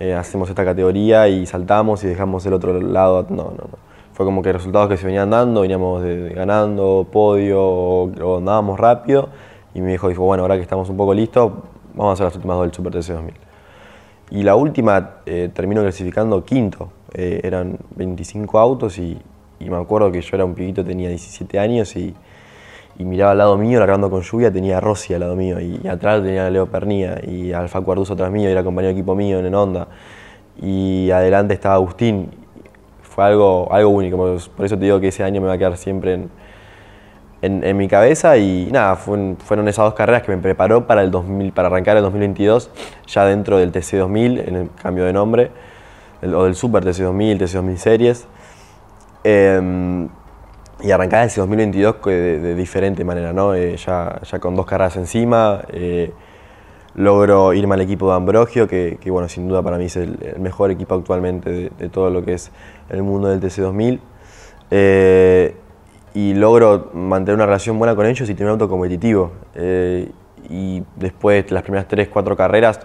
[0.02, 3.26] eh, hacemos esta categoría y saltamos y dejamos el otro lado.
[3.30, 3.78] No, no, no.
[4.12, 6.04] Fue como que resultados que se venían dando, veníamos
[6.36, 9.30] ganando, podio o, andábamos rápido.
[9.74, 11.50] Y mi hijo dijo, bueno, ahora que estamos un poco listos,
[11.94, 13.34] vamos a hacer las últimas dos del Super TC 2000.
[14.32, 16.90] Y la última eh, termino clasificando quinto.
[17.14, 19.18] Eh, eran 25 autos y,
[19.62, 22.14] y, me acuerdo que yo era un pibito, tenía 17 años y,
[22.98, 25.88] y miraba al lado mío, largando con lluvia, tenía a Rossi al lado mío y,
[25.88, 29.16] atrás tenía a Leo Pernía y Alfa Cuarduzo atrás mío, y era compañero de equipo
[29.16, 29.88] mío en Honda.
[30.62, 32.30] Y adelante estaba Agustín.
[33.02, 35.78] Fue algo, algo único, por eso te digo que ese año me va a quedar
[35.78, 36.30] siempre en,
[37.44, 41.52] en, mi cabeza y nada, fueron, esas dos carreras que me preparó para, el 2000,
[41.52, 42.72] para arrancar el 2022
[43.06, 45.52] ya dentro del TC2000, en el cambio de nombre,
[46.22, 48.28] el, o del Super TC2000, TC2000 Series.
[49.26, 50.08] Eh,
[50.84, 53.56] y arrancar el TC2022 de, diferente manera, ¿no?
[53.56, 56.12] Eh, ya, ya con dos carreras encima, eh,
[56.96, 60.36] logro irme al equipo de Ambrogio, que, que, bueno, sin duda para mí es el,
[60.40, 62.52] mejor equipo actualmente de, de, todo lo que es
[62.90, 64.00] el mundo del TC2000
[66.14, 69.32] y logro mantener una relación buena con ellos y tener un auto competitivo.
[69.56, 70.12] Eh,
[70.50, 72.80] y después de las primeras 3, 4 carreras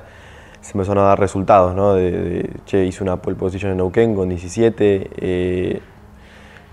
[0.61, 1.96] se empezaron a dar resultados, ¿no?
[2.64, 5.80] Che, hice una pole position en Neuquén con 17, eh,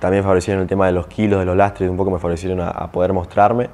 [0.05, 2.91] también favorecieron el tema de los kilos, de los lastres, un poco me favorecieron a,
[2.91, 3.71] poder mostrarme,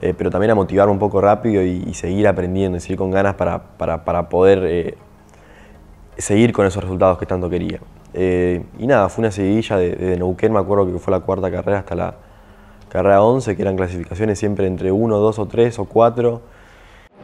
[0.00, 3.34] eh, pero también a motivarme un poco rápido y, seguir aprendiendo, y seguir con ganas
[3.34, 4.94] para, para, para poder eh,
[6.16, 7.80] seguir con esos resultados que tanto quería.
[8.14, 11.80] Eh, y nada, fue una seguidilla de, de, me acuerdo que fue la cuarta carrera
[11.80, 12.14] hasta la
[12.88, 16.40] carrera 11, que eran clasificaciones siempre entre 1, 2 o 3 o 4.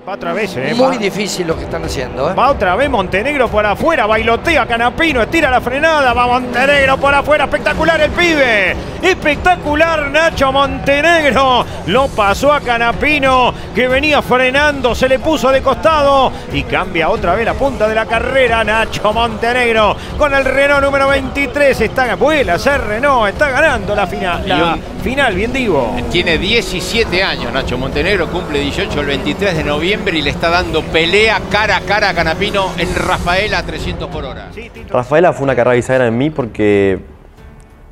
[0.07, 0.75] Va otra vez, ¿eh?
[0.75, 0.99] Muy Va.
[0.99, 2.35] difícil lo que están haciendo, ¿eh?
[2.35, 7.45] Va otra vez Montenegro por afuera, bailotea Canapino, estira la frenada, va Montenegro por afuera,
[7.45, 8.77] espectacular el pibe.
[9.01, 11.64] Espectacular Nacho Montenegro.
[11.87, 17.35] Lo pasó a Canapino que venía frenando, se le puso de costado y cambia otra
[17.35, 21.81] vez la punta de la carrera Nacho Montenegro con el Renault número 23.
[21.81, 24.47] Está, vuela ser Renault, está ganando la final.
[24.47, 25.97] La final, bien digo.
[26.11, 30.83] Tiene 17 años Nacho Montenegro, cumple 18 el 23 de noviembre y le está dando
[30.83, 34.50] pelea cara a cara a Canapino en Rafaela a 300 por hora.
[34.90, 36.98] Rafaela fue una carrera bisagra en mí porque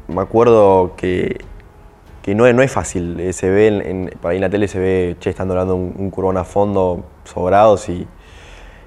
[0.09, 1.39] me acuerdo que,
[2.23, 3.19] que no, es, no es fácil.
[3.21, 5.77] Eh, Se ve en, en- por ahí en la tele se ve, che, están doblando
[5.77, 8.07] un, un curvón a fondo sobrados y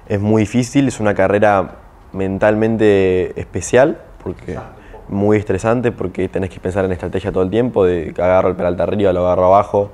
[0.08, 0.86] es muy difícil.
[0.88, 1.76] Es una carrera
[2.12, 4.58] mentalmente especial porque
[5.08, 8.56] muy estresante porque tenés que pensar en estrategia todo el tiempo, de que agarro el
[8.56, 9.90] pedal de arriba, lo agarro abajo,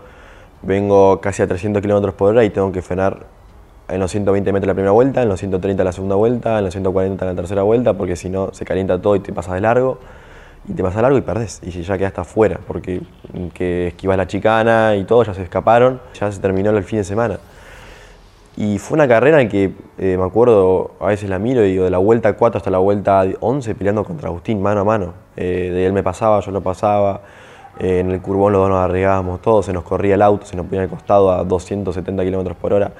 [0.62, 3.26] vengo casi a 300 kilómetros por hora y tengo que frenar
[3.88, 6.72] en los 120 metros la primera vuelta, en los 130 la segunda vuelta, en los
[6.72, 9.98] 140 la tercera vuelta, porque si no se calienta todo y te pasas de largo,
[10.68, 13.02] y te pasas de largo y perdés, y ya quedaste afuera, porque
[13.52, 17.04] que esquivas la chicana y todo, ya se escaparon, ya se terminó el fin de
[17.04, 17.38] semana.
[18.56, 21.84] Y fue una carrera en que eh, me acuerdo, a veces la miro y digo,
[21.84, 25.14] de la vuelta 4 hasta la vuelta 11 peleando contra Agustín mano a mano.
[25.36, 27.22] Eh, de él me pasaba, yo lo pasaba,
[27.78, 30.56] eh, en el curvón los dos nos arriesgábamos todos, se nos corría el auto, se
[30.56, 32.92] nos ponía al costado a 270 kilómetros por hora,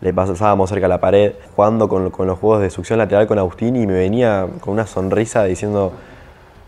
[0.00, 3.76] le pasábamos cerca a la pared, jugando con, los juegos de succión lateral con Agustín
[3.76, 5.92] y me venía con una sonrisa diciendo,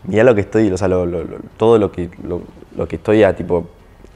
[0.03, 1.05] mirá lo que estoy, o sea, lo-
[1.57, 3.65] todo lo que, lo, que estoy tipo,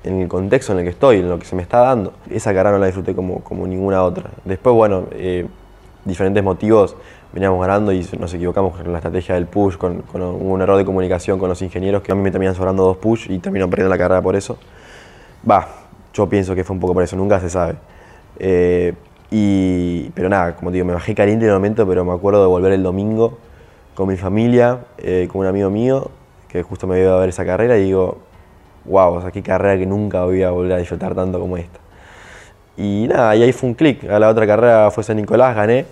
[0.04, 2.14] en el contexto en el que estoy, en lo que se me está dando.
[2.30, 4.30] Esa carrera no la disfruté como, como ninguna otra.
[4.46, 5.48] Después, bueno, eh,
[6.06, 6.96] diferentes motivos,
[7.34, 10.86] veníamos ganando y nos equivocamos con la estrategia del push, con, con un error de
[10.86, 13.90] comunicación con los ingenieros, que a mí me terminan sobrando dos push y termino perdiendo
[13.90, 14.58] la carrera por eso.
[15.50, 15.68] Va,
[16.14, 17.76] yo pienso que fue un poco por eso, nunca se sabe.
[18.40, 18.94] Eh,
[19.32, 22.42] y, pero nada, como te digo, me bajé caliente en el momento, pero me acuerdo
[22.42, 23.40] de volver el domingo
[23.96, 26.12] con mi familia, eh, con un amigo mío,
[26.48, 28.20] que justo me había ido a ver esa carrera, y digo,
[28.86, 31.80] wow, o sea, qué carrera que nunca voy a volver a disfrutar tanto como esta.
[32.78, 34.04] Y nada, y ahí fue un clic.
[34.10, 35.86] A la otra carrera fue San Nicolás, gané.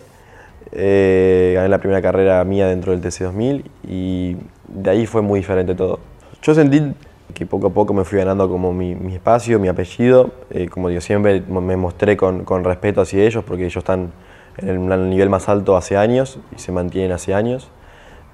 [0.73, 5.75] Eh, gané la primera carrera mía dentro del TC2000 y de ahí fue muy diferente
[5.75, 5.99] todo.
[6.41, 6.93] Yo sentí
[7.33, 10.31] que poco a poco me fui ganando como mi, mi espacio, mi apellido.
[10.49, 14.11] Eh, como digo, siempre me mostré con, con respeto hacia ellos porque ellos están
[14.57, 17.69] en el, el nivel más alto hace años y se mantienen hace años.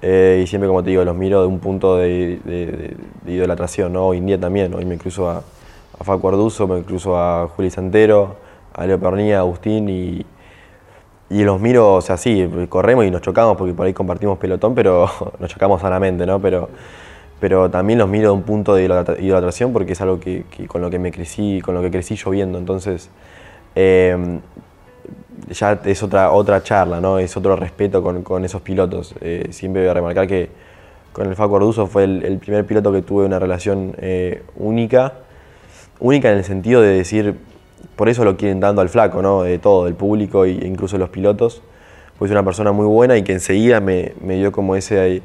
[0.00, 3.32] Eh, y siempre, como te digo, los miro de un punto de, de- de- de
[3.32, 4.06] idolatración, ¿no?
[4.06, 5.38] Hoy en día también, hoy me cruzo a,
[5.98, 8.36] a Facu Arduzo, me cruzo a Juli Santero,
[8.74, 10.24] a Leo Pernía, a Agustín y,
[11.30, 14.74] y los miro, o sea, sí, corremos y nos chocamos porque por ahí compartimos pelotón,
[14.74, 16.40] pero nos chocamos sanamente, ¿no?
[16.40, 16.68] Pero,
[17.40, 20.80] pero también los miro de un punto de idolatra- idolatración porque es algo que, con
[20.80, 22.58] lo que me crecí, con lo que crecí yo viendo.
[22.58, 23.10] Entonces,
[23.74, 24.40] eh,
[25.50, 27.18] ya es otra, otra charla, ¿no?
[27.18, 29.14] Es otro respeto con, con esos pilotos.
[29.20, 30.50] Eh, siempre voy a remarcar que
[31.12, 35.14] con el Facu Arduzo fue el, el primer piloto que tuve una relación eh, única,
[36.00, 37.36] única en el sentido de decir,
[37.96, 39.42] por eso lo quieren dando al flaco, ¿no?
[39.42, 41.62] De todo, del público e incluso los pilotos.
[42.18, 45.22] Pues es una persona muy buena y que enseguida me, me dio como ese,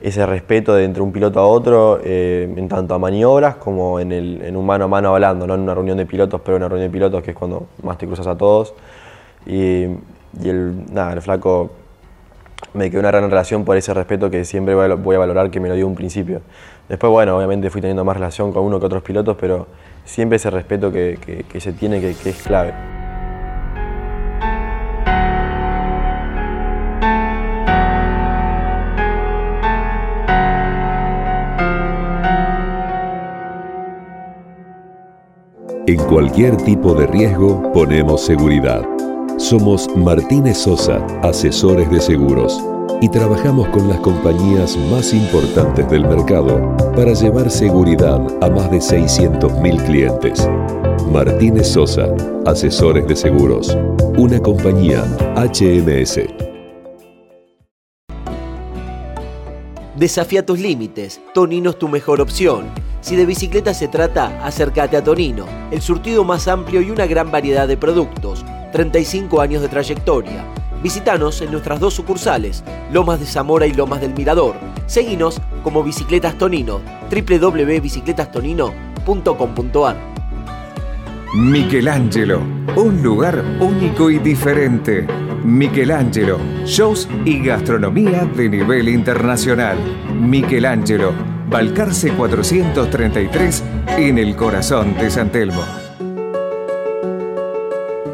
[0.00, 4.12] ese respeto de entre un piloto a otro, eh, en tanto a maniobras como en,
[4.12, 6.62] el, en un mano a mano hablando, no en una reunión de pilotos, pero en
[6.62, 8.74] una reunión de pilotos que es cuando más te cruzas a todos.
[9.46, 9.84] Y,
[10.42, 11.70] y el, nada, el flaco
[12.74, 15.68] me quedó una gran relación por ese respeto que siempre voy a valorar que me
[15.68, 16.40] lo dio un principio.
[16.88, 19.66] Después, bueno, obviamente fui teniendo más relación con uno que otros pilotos, pero
[20.04, 22.72] siempre ese respeto que, que- se tiene que es clave.
[35.86, 38.82] En cualquier tipo de riesgo ponemos seguridad.
[39.38, 42.62] Somos Martínez Sosa, asesores de seguros,
[43.00, 48.78] y trabajamos con las compañías más importantes del mercado para llevar seguridad a más de
[48.78, 50.48] 600.000 clientes.
[51.10, 52.14] Martínez Sosa,
[52.46, 53.76] asesores de seguros,
[54.16, 55.02] una compañía
[55.34, 56.20] HMS.
[59.96, 61.20] Desafía tus límites.
[61.34, 62.66] Tonino es tu mejor opción.
[63.00, 67.30] Si de bicicleta se trata, acércate a Tonino, el surtido más amplio y una gran
[67.30, 68.44] variedad de productos.
[68.72, 70.44] 35 años de trayectoria.
[70.82, 74.56] Visítanos en nuestras dos sucursales, Lomas de Zamora y Lomas del Mirador.
[74.86, 79.96] Seguinos como Bicicletas Tonino, www.bicicletastonino.com.ar.
[81.34, 82.40] Michelangelo,
[82.76, 85.06] un lugar único y diferente.
[85.44, 89.78] Michelangelo, shows y gastronomía de nivel internacional.
[90.12, 91.12] Michelangelo,
[91.48, 93.62] Balcarce 433
[93.98, 95.62] en el corazón de San Telmo.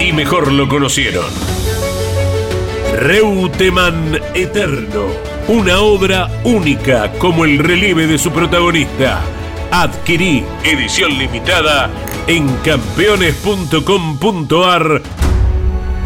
[0.00, 1.26] y mejor lo conocieron.
[2.96, 5.04] Reutemann Eterno,
[5.48, 9.20] una obra única como el relieve de su protagonista.
[9.70, 11.90] Adquirí edición limitada
[12.26, 15.02] en campeones.com.ar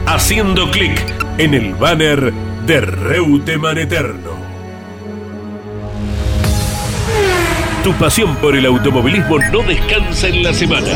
[0.07, 1.01] haciendo clic
[1.39, 2.33] en el banner
[2.67, 4.35] de Reutemann Eterno.
[7.83, 10.93] Tu pasión por el automovilismo no descansa en la semana.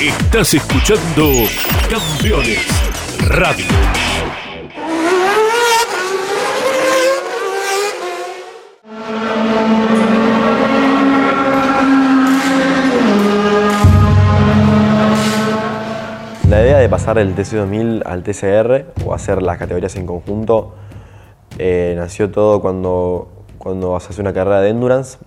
[0.00, 1.30] Estás escuchando
[1.90, 2.66] Campeones
[3.28, 3.66] Radio.
[16.48, 20.76] La idea de pasar del TC2000 al TCR o hacer las categorías en conjunto
[21.58, 25.18] eh, nació todo cuando, cuando hacer una carrera de endurance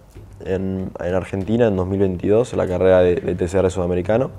[0.43, 4.31] en, en Argentina en 2022, la carrera de, de TCR sudamericano.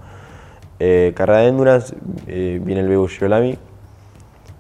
[0.79, 1.95] Eh, carrera de endurance,
[2.27, 3.57] eh, viene el Bebu Girolami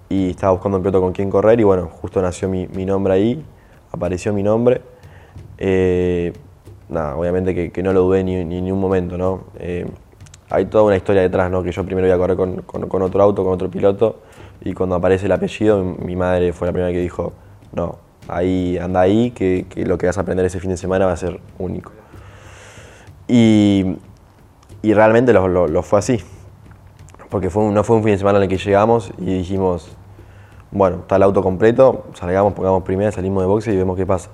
[0.09, 3.45] y estaba buscando un piloto con quien correr y bueno, justo nació mi, nombre ahí,
[3.93, 4.81] apareció mi nombre.
[5.59, 6.33] Eh,
[6.89, 9.45] nada, obviamente que, no lo dudé ni, ni, ni un momento, ¿no?
[9.59, 9.87] Eh,
[10.51, 11.62] hay toda una historia detrás, ¿no?
[11.62, 14.21] Que yo primero iba a correr con, con, con otro auto, con otro piloto
[14.61, 17.33] y cuando aparece el apellido, mi madre fue la primera que dijo,
[17.73, 17.99] no,
[18.29, 21.12] ahí, anda ahí, que, que, lo que vas a aprender ese fin de semana va
[21.12, 21.93] a ser único.
[23.29, 23.97] Y,
[24.85, 26.20] y realmente lo, fue así,
[27.30, 29.89] porque no fue un fin de semana en el que llegamos y dijimos,
[30.70, 34.28] bueno, está el auto completo, salgamos, pongamos primera, salimos de boxe y vemos qué pasa.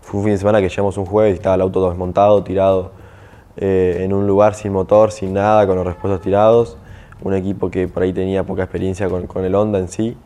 [0.00, 2.92] Fue un fin de semana que llegamos un jueves y estaba el auto desmontado, tirado
[3.56, 6.78] eh, en un lugar sin motor, sin nada, con los repuestos tirados,
[7.24, 10.16] un equipo que por ahí tenía poca experiencia con, el Honda en sí,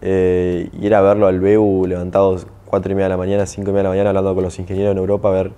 [0.00, 3.72] eh, y era verlo al BEU levantados 4 y media de la mañana, 5 y
[3.74, 5.52] media de la mañana, hablando con los ingenieros en Europa, a ver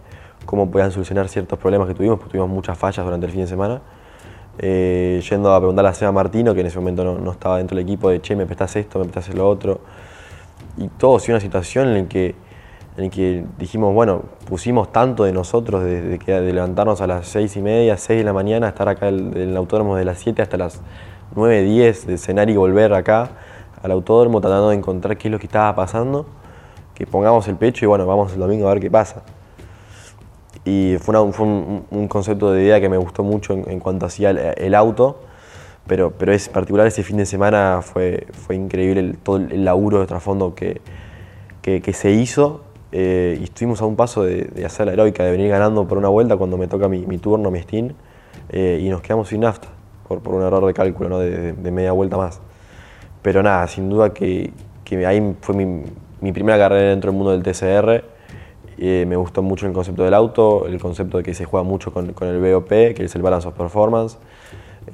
[0.46, 3.46] cómo podían solucionar ciertos problemas que tuvimos, porque tuvimos muchas fallas durante el fin de
[3.48, 3.82] semana.
[4.58, 7.84] Eh, yendo a preguntarle a Seba Martino, que en ese momento no, estaba dentro del
[7.84, 9.80] equipo, de che, me prestás esto, me prestás lo otro.
[10.78, 12.34] Y todo, sí, una situación en la que,
[12.96, 17.62] en que dijimos, bueno, pusimos tanto de nosotros, desde de levantarnos a las 6 y
[17.62, 20.80] media, 6 de la mañana, estar acá en el, autódromo de las 7 hasta las
[21.34, 23.30] 9, 10 de cenar y volver acá
[23.82, 26.24] al autódromo, tratando de encontrar qué es lo que estaba pasando,
[26.94, 29.22] que pongamos el pecho y bueno, vamos el domingo a ver qué pasa
[30.66, 33.78] y fue, una, fue un, un, concepto de idea que me gustó mucho en, en
[33.78, 35.20] cuanto hacía el, el, auto,
[35.86, 40.00] pero, pero es particular ese fin de semana fue, fue increíble el, todo el laburo
[40.00, 40.80] de trasfondo que,
[41.62, 45.22] que, que, se hizo eh, y estuvimos a un paso de, de, hacer la heroica,
[45.22, 47.92] de venir ganando por una vuelta cuando me toca mi, mi turno, mi steam,
[48.48, 49.68] eh, y nos quedamos sin nafta
[50.08, 51.18] por, por un error de cálculo ¿no?
[51.20, 52.40] de, de, media vuelta más.
[53.22, 54.50] Pero nada, sin duda que,
[54.82, 55.84] que ahí fue mi,
[56.20, 58.15] mi primera carrera dentro del mundo del TCR
[58.78, 61.92] eh, me gustó mucho el concepto del auto, el concepto de que se juega mucho
[61.92, 64.18] con, el BOP, que es el Balance of Performance,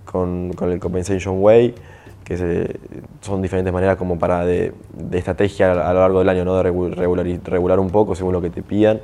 [0.04, 1.74] con, el Compensation Way,
[2.24, 2.78] que
[3.20, 4.72] son diferentes maneras como para de,
[5.12, 6.56] estrategia a lo largo del año, ¿no?
[6.56, 9.00] de regular, regular un poco según lo que te pidan,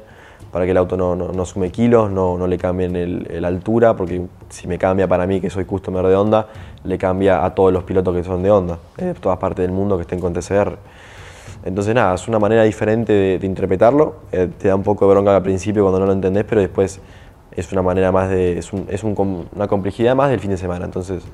[0.53, 3.97] para que el auto no, no, no sume kilos, no, no le cambien la altura,
[3.97, 6.47] porque si me cambia para mí, que soy customer de Honda,
[6.85, 9.97] le cambia a todos los pilotos que son de Honda, de todas partes del mundo
[9.97, 10.79] que estén con TCR.
[11.64, 15.12] Entonces nada, es una manera diferente de, de interpretarlo, eh, te da un poco de
[15.12, 17.01] bronca al principio cuando no lo entendés, pero después
[17.53, 20.57] es una manera más de, es, un, es un, una complejidad más del fin de
[20.57, 21.24] semana, entonces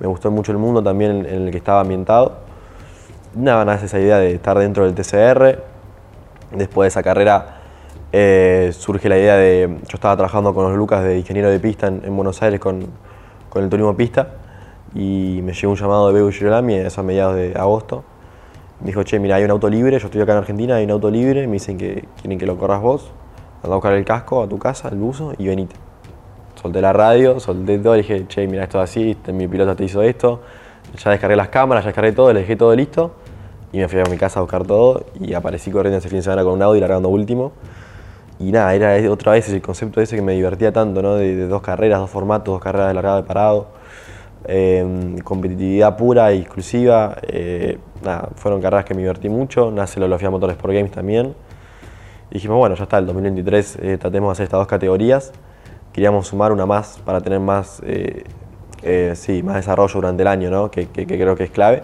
[0.00, 2.38] me gustó mucho el mundo también en, el que estaba ambientado.
[3.34, 5.62] Nada, más esa idea de estar dentro del TCR,
[6.56, 7.58] después de esa carrera
[8.10, 11.88] eh, surge la idea de, yo estaba trabajando con los Lucas de ingeniero de pista
[11.88, 12.86] en, en Buenos Aires con,
[13.48, 14.30] con, el turismo pista
[14.94, 18.02] y me llegó un llamado de Beu Girolami a mediados de agosto
[18.80, 21.10] dijo, che, mira, hay un auto libre, yo estoy acá en Argentina, hay un auto
[21.10, 23.10] libre, me dicen que quieren que lo corras vos,
[23.62, 25.74] anda a buscar el casco a tu casa, el buzo, y venite.
[26.60, 29.84] Solté la radio, solté todo, dije, che, mira, esto es así, este, mi piloto te
[29.84, 30.40] hizo esto,
[30.96, 33.12] ya descargué las cámaras, ya descargué todo, le dejé todo listo,
[33.72, 36.22] y me fui a mi casa a buscar todo, y aparecí corriendo ese fin de
[36.22, 37.52] semana con un Audi largando último.
[38.40, 41.16] Y nada, era otra vez ese concepto ese que me divertía tanto, ¿no?
[41.16, 43.77] De, de dos carreras, dos formatos, dos carreras de largado de parado
[44.48, 47.16] eh, competitividad pura y exclusiva.
[47.22, 49.70] Eh, nada, fueron carreras que me divertí mucho.
[49.70, 51.34] Nace la Lofia Motores por Games también.
[52.30, 55.32] Y dijimos, bueno, ya está, el 2023 eh, tratemos de hacer estas dos categorías.
[55.92, 58.24] Queríamos sumar una más para tener más, eh,
[58.82, 60.70] eh, sí, más desarrollo durante el año, ¿no?
[60.70, 61.82] que, que, que, creo que es clave.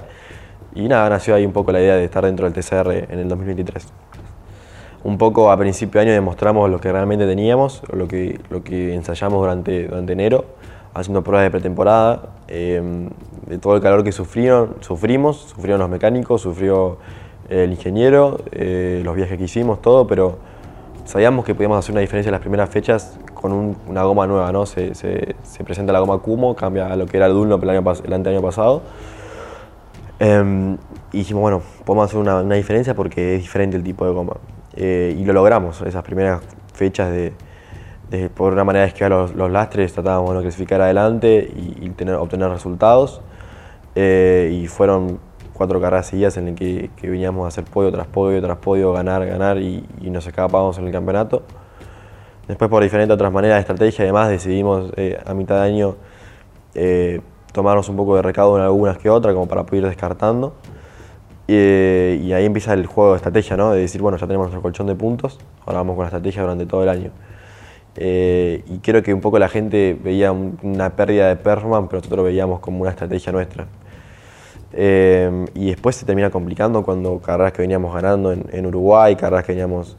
[0.75, 3.29] Y nada, nació ahí un poco la idea de estar dentro del TCR en el
[3.29, 3.87] 2023.
[5.05, 8.95] un poco a principio de año demostramos lo que realmente teníamos, lo que, lo que
[8.95, 10.45] ensayamos durante, durante enero,
[10.93, 13.09] haciendo pruebas de pretemporada, em,
[13.47, 16.99] de todo el calor que sufrieron, sufrimos, sufrieron los mecánicos, sufrió
[17.49, 20.39] el ingeniero, eh, los viajes que hicimos, todo, pero
[21.05, 24.65] sabíamos que podíamos hacer una diferencia en las primeras fechas con una goma nueva, ¿no?
[24.65, 27.93] Se, se, presenta la goma Kumo, cambia a lo que era el Dunlop el, año,
[28.05, 28.83] el año pasado.
[30.19, 30.79] Em,
[31.13, 34.35] y dijimos, bueno, podemos hacer una, una, diferencia porque es diferente el tipo de goma.
[34.77, 36.41] Eh, y lo logramos, esas primeras
[36.73, 37.33] fechas de,
[38.35, 42.51] por una manera de esquivar los, los lastres, tratábamos de clasificar adelante y, tener, obtener
[42.51, 43.21] resultados.
[43.97, 45.21] Eh, y fueron
[45.53, 48.93] cuatro carreras seguidas en las que, que, veníamos a hacer podio tras podio tras podio,
[48.93, 51.43] ganar, ganar y, nos escapábamos en el campeonato.
[52.49, 55.97] Después por diferentes otras maneras de estrategia, además decidimos eh, a mitad de año
[56.75, 57.21] eh,
[57.53, 60.55] tomarnos un poco de recaudo en algunas que otras, como para poder ir descartando.
[61.47, 63.73] y ahí empieza el juego de estrategia, ¿no?
[63.73, 66.67] de decir, bueno, ya tenemos nuestro colchón de puntos, ahora vamos con la estrategia durante
[66.67, 67.11] todo el año.
[67.97, 72.19] Eh, y creo que un poco la gente veía una pérdida de performance, pero nosotros
[72.19, 73.67] lo veíamos como una estrategia nuestra.
[74.73, 79.53] Eh, y después se termina complicando cuando carreras que veníamos ganando en, Uruguay, carreras que
[79.53, 79.97] veníamos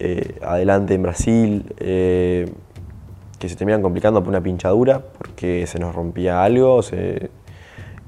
[0.00, 6.42] eh, adelante en Brasil, que se terminan complicando por una pinchadura, porque se nos rompía
[6.42, 6.80] algo,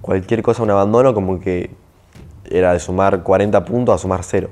[0.01, 1.71] cualquier cosa, un abandono, como que
[2.51, 4.51] era de sumar 40 puntos a sumar 0.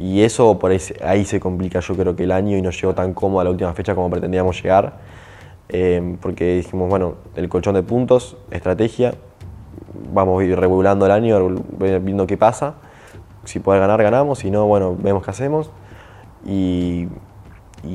[0.00, 0.72] Y eso por
[1.02, 3.50] ahí, se complica yo creo que el año y no llegó tan cómodo a la
[3.50, 4.94] última fecha como pretendíamos llegar.
[5.68, 9.14] Eh, porque dijimos, bueno, el colchón de puntos, estrategia,
[10.12, 12.74] vamos a ir regulando el año, viendo qué pasa.
[13.44, 15.70] Si puede ganar, ganamos, si no, bueno, vemos qué hacemos.
[16.46, 17.08] Y,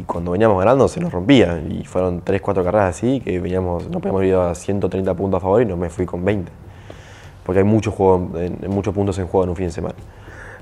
[0.08, 1.60] cuando veníamos ganando se nos rompía.
[1.68, 5.42] Y fueron 3, 4 carreras así que veníamos, nos podíamos ir a 130 puntos a
[5.42, 6.52] favor y no me fui con 20.
[7.44, 7.96] Porque hay muchos,
[8.68, 9.96] muchos puntos en juego en un fin de semana.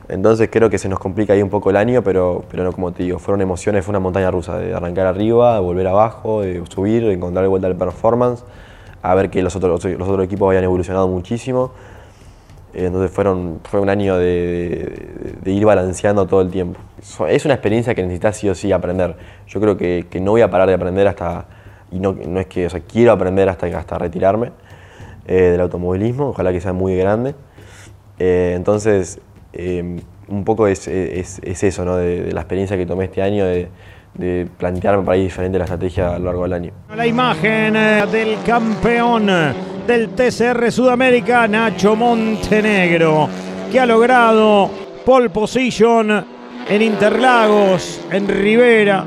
[0.09, 2.91] Entonces creo que se nos complica ahí un poco el año, pero, pero no como
[2.91, 6.63] te digo, fueron emociones, fue una montaña rusa, de arrancar arriba, de volver abajo, de
[6.69, 8.43] subir, de encontrar vuelta el performance,
[9.01, 11.71] a ver que los otros, los otros equipos habían evolucionado muchísimo.
[12.73, 16.79] Entonces fueron, fue un año de, ir balanceando todo el tiempo.
[17.27, 19.15] Es una experiencia que necesitas sí o sí aprender.
[19.47, 21.45] Yo creo que, no voy a parar de aprender hasta,
[21.91, 24.51] y no, no es que, o sea, quiero aprender hasta, hasta retirarme
[25.27, 27.35] eh, del automovilismo, ojalá que sea muy grande.
[28.17, 29.19] Eh, entonces,
[29.53, 31.97] Em, un poco es, eso, ¿no?
[31.97, 33.69] De, la experiencia que tomé este año, de,
[34.57, 36.71] plantearme para ir diferente la estrategia a lo largo del año.
[36.95, 39.27] La imagen eh, del campeón
[39.87, 43.27] del TCR Sudamérica, Nacho Montenegro,
[43.71, 44.69] que ha logrado
[45.03, 46.25] pole position
[46.69, 49.03] en Interlagos, en Rivera,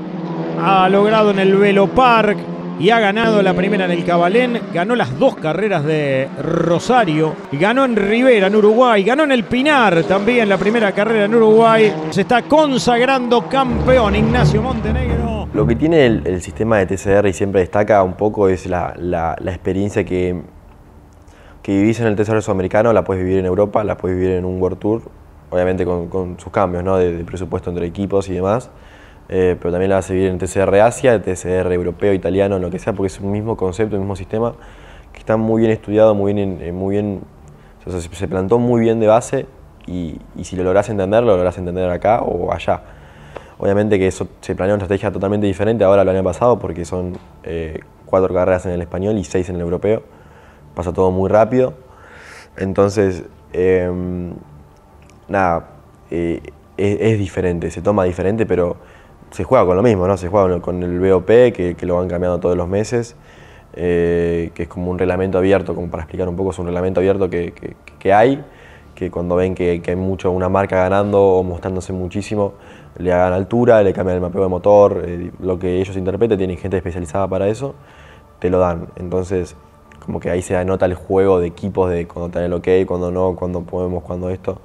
[0.61, 2.39] ha logrado en el Velo Park
[2.79, 7.85] y ha ganado la primera en el Cabalén, ganó las dos carreras de Rosario, ganó
[7.85, 11.93] en Rivera, en Uruguay, ganó en el Pinar también la primera carrera en Uruguay.
[12.11, 15.49] Se está consagrando campeón Ignacio Montenegro.
[15.55, 20.05] Lo que tiene el, sistema de TCR y siempre destaca un poco es la, experiencia
[20.05, 20.43] que,
[21.63, 24.45] que vivís en el TCR sudamericano, la puedes vivir en Europa, la puedes vivir en
[24.45, 25.03] un World Tour,
[25.51, 26.99] obviamente con, sus cambios ¿no?
[26.99, 28.71] de, de presupuesto entre equipos y demás.
[29.29, 32.79] Eh, pero también la vas a vivir en TCR Asia, TCR europeo, italiano, lo que
[32.79, 34.55] sea, porque es un mismo concepto, el mismo sistema
[35.13, 37.23] que está muy bien estudiado, muy bien, eh, muy bien
[38.13, 39.47] se, plantó muy bien de base
[39.87, 42.83] y, si lo logras entender, lo logras entender acá o allá.
[43.59, 47.17] Obviamente que eso se planeó una estrategia totalmente diferente ahora lo año pasado porque son
[47.45, 50.03] eh, cuatro carreras en el español y seis en el europeo.
[50.75, 51.75] Pasa todo muy rápido.
[52.57, 54.35] Entonces, em,
[55.29, 55.69] nada,
[56.11, 58.77] es diferente, se toma diferente, pero
[59.37, 60.17] se juega con lo mismo, ¿no?
[60.17, 63.17] Se juega con el BOP, que, lo van cambiando todos los meses,
[63.75, 67.01] eh, que es como un reglamento abierto, como para explicar un poco, es un reglamento
[67.01, 67.53] abierto que,
[68.15, 68.43] hay,
[68.95, 72.55] que cuando ven que, hay mucho una marca ganando o mostrándose muchísimo,
[72.97, 76.57] le hagan altura, le cambian el mapeo de motor, eh, lo que ellos interpreten, tienen
[76.57, 77.75] gente especializada para eso,
[78.39, 78.89] te lo dan.
[78.97, 79.55] Entonces,
[80.03, 82.69] como que ahí se anota el juego de equipos de cuando te dan el ok,
[82.87, 84.63] cuando no, cuando podemos, cuando esto.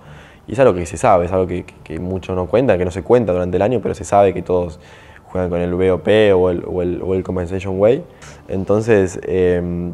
[0.47, 3.03] Y es algo que se sabe, es algo que, muchos no cuentan, que no se
[3.03, 4.79] cuenta durante el año, pero se sabe que todos
[5.25, 8.03] juegan con el VOP o el, o el, o el Compensation Way.
[8.47, 9.93] Entonces, em,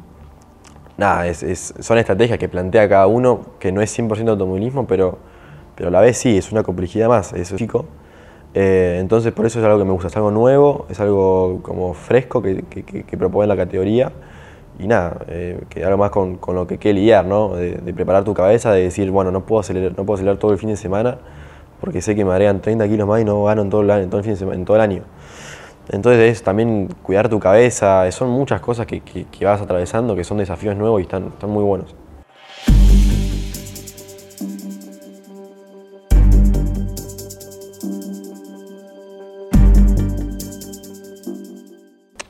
[0.97, 5.19] nada, es, son estrategias que plantea cada uno, que no es 100% automovilismo, pero,
[5.75, 7.85] pero a la vez sí, es una complejidad más, es chico.
[8.53, 11.93] Eh, entonces, por eso es algo que me gusta, es algo nuevo, es algo como
[11.93, 14.11] fresco que, que propone la categoría
[14.79, 17.55] y nada, eh, que más con, con, lo que hay que lidiar, ¿no?
[17.55, 20.57] De, preparar tu cabeza, de decir, bueno, no puedo, acelerar, no puedo acelerar todo el
[20.59, 21.17] fin de semana
[21.79, 24.09] porque sé que me agregan 30 kilos más y no gano en todo el, en
[24.09, 25.03] todo el, fin de semana, en todo el año.
[25.89, 30.23] Entonces es también cuidar tu cabeza, son muchas cosas que, que, que vas atravesando, que
[30.23, 31.95] son desafíos nuevos y están, están muy buenos.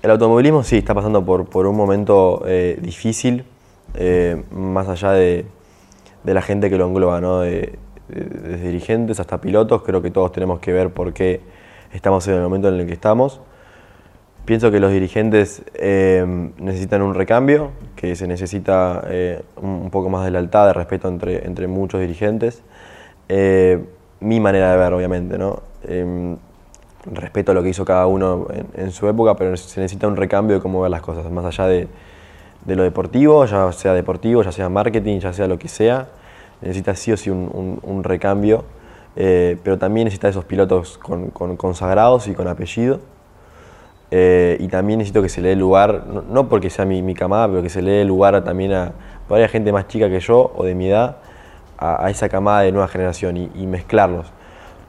[0.07, 3.43] El automovilismo sí está pasando por, por un momento eh, difícil,
[3.93, 5.45] eh, más allá de,
[6.23, 7.41] de, la gente que lo engloba, ¿no?
[7.41, 7.77] De,
[8.07, 11.41] desde dirigentes hasta pilotos, creo que todos tenemos que ver por qué
[11.91, 13.41] estamos en el momento en el que estamos.
[14.45, 16.25] Pienso que los dirigentes eh,
[16.57, 19.05] necesitan un recambio, que se necesita
[19.61, 22.63] un poco más de lealtad, de respeto entre, entre muchos dirigentes.
[24.21, 25.63] Mi manera de ver, obviamente, ¿no?
[27.11, 30.57] Respeto a lo que hizo cada uno en, su época, pero se necesita un recambio
[30.57, 31.87] de cómo ver las cosas, más allá de,
[32.65, 36.07] lo deportivo, ya sea deportivo, ya sea marketing, ya sea lo que sea,
[36.61, 38.65] necesita sí o sí un, recambio,
[39.15, 42.99] pero también necesita esos pilotos con, con consagrados y con apellido
[44.09, 47.61] eh, y también necesito que se le dé lugar, no, porque sea mi, camada, pero
[47.61, 48.93] que se le dé lugar también a,
[49.29, 51.17] a gente más chica que yo o de mi edad,
[51.77, 54.27] a, esa camada de nueva generación y, mezclarlos.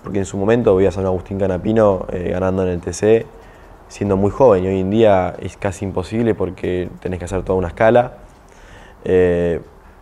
[0.09, 3.27] Porque en su momento voy a San Agustín Canapino eh, ganando en el TC
[3.89, 7.59] siendo muy joven y hoy en día es casi imposible porque tenés que hacer toda
[7.59, 8.15] una escala.
[9.05, 9.61] Eh,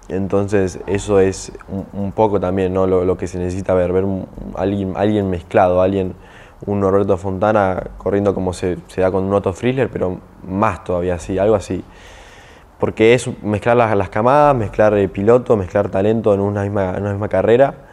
[0.08, 1.50] entonces eso es
[1.92, 2.86] un, poco también ¿no?
[2.86, 4.04] lo, que se necesita ver, ver
[4.54, 6.14] alguien, alguien mezclado, alguien
[6.64, 11.36] un Norberto Fontana corriendo como se, da con un Otto Frizzler, pero más todavía así,
[11.36, 11.82] algo así.
[12.78, 17.28] Porque es mezclar las, camadas, mezclar el piloto, mezclar talento en una misma, una misma
[17.28, 17.86] carrera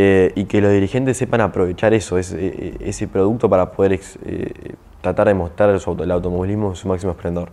[0.00, 4.52] eh, y que los dirigentes sepan aprovechar eso, ese, e, ese producto para poder eh,
[5.00, 7.48] tratar de mostrar el, automovilismo en su máximo esplendor.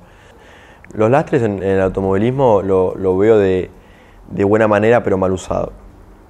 [0.94, 3.72] Los lastres en, el automovilismo lo, veo de,
[4.30, 5.74] buena manera, pero mal usado.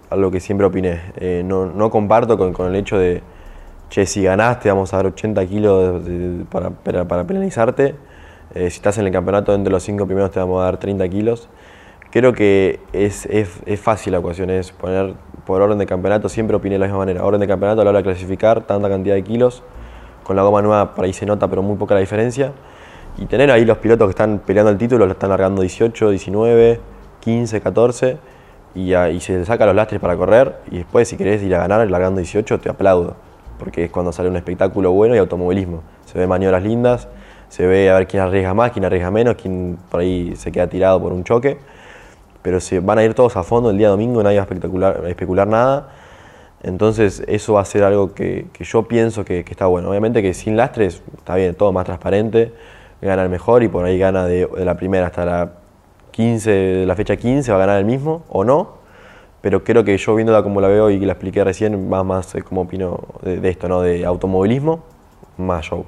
[0.09, 1.01] Algo que siempre opiné.
[1.17, 3.21] Eh, no, comparto con el hecho de,
[3.89, 6.01] che, si ganaste vamos a dar 80 kilos
[6.49, 7.95] para, penalizarte.
[8.53, 11.09] Eh, si estás en el campeonato entre los cinco primeros te vamos a dar 30
[11.09, 11.49] kilos.
[12.15, 16.75] Creo que es, es, fácil la ecuación, es poner por orden de campeonato, siempre opiné
[16.75, 17.25] de la misma manera.
[17.25, 19.63] Orden de campeonato a la hora de clasificar, tanta cantidad de kilos.
[20.23, 22.53] Con la goma nueva por ahí se nota, pero muy poca la diferencia.
[23.17, 26.79] Y tener ahí los pilotos que están peleando el título, lo están largando 18, 19,
[27.19, 28.17] 15, 14.
[28.75, 30.55] Y, y se le saca los lastres para correr.
[30.71, 33.17] Y después, si querés ir a ganar largando 18, te aplaudo
[33.59, 35.83] porque es cuando sale un espectáculo bueno y automovilismo.
[36.05, 37.09] Se ve maniobras lindas,
[37.49, 40.67] se ve a ver quién arriesga más, quién arriesga menos, quién por ahí se queda
[40.67, 41.57] tirado por un choque.
[42.45, 45.03] Pero se van a ir todos a fondo el día domingo, nadie va a especular,
[45.07, 45.89] especular nada.
[46.61, 49.89] Entonces eso va a ser algo que, yo pienso que, está bueno.
[49.89, 52.53] Obviamente que sin lastres está bien, todo más transparente,
[53.01, 55.51] gana el mejor y por ahí gana de, de la primera hasta la
[56.11, 58.85] 15, de la fecha 15 va a ganar el mismo o no
[59.45, 62.33] pero creo que yo viéndola como la veo y que la expliqué recién, va más
[62.33, 63.81] eh, como opino de, esto, ¿no?
[63.81, 64.83] De automovilismo,
[65.37, 65.85] más show.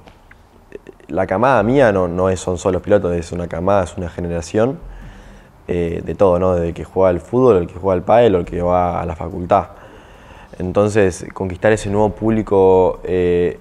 [1.07, 4.09] La camada mía no, no es, son solo los pilotos, es una camada, es una
[4.09, 4.77] generación
[5.67, 6.53] eh, de todo, ¿no?
[6.53, 9.01] Desde el que juega al fútbol, el que juega al pádel o el que va
[9.01, 9.67] a la facultad.
[10.59, 13.59] Entonces, conquistar ese nuevo público eh,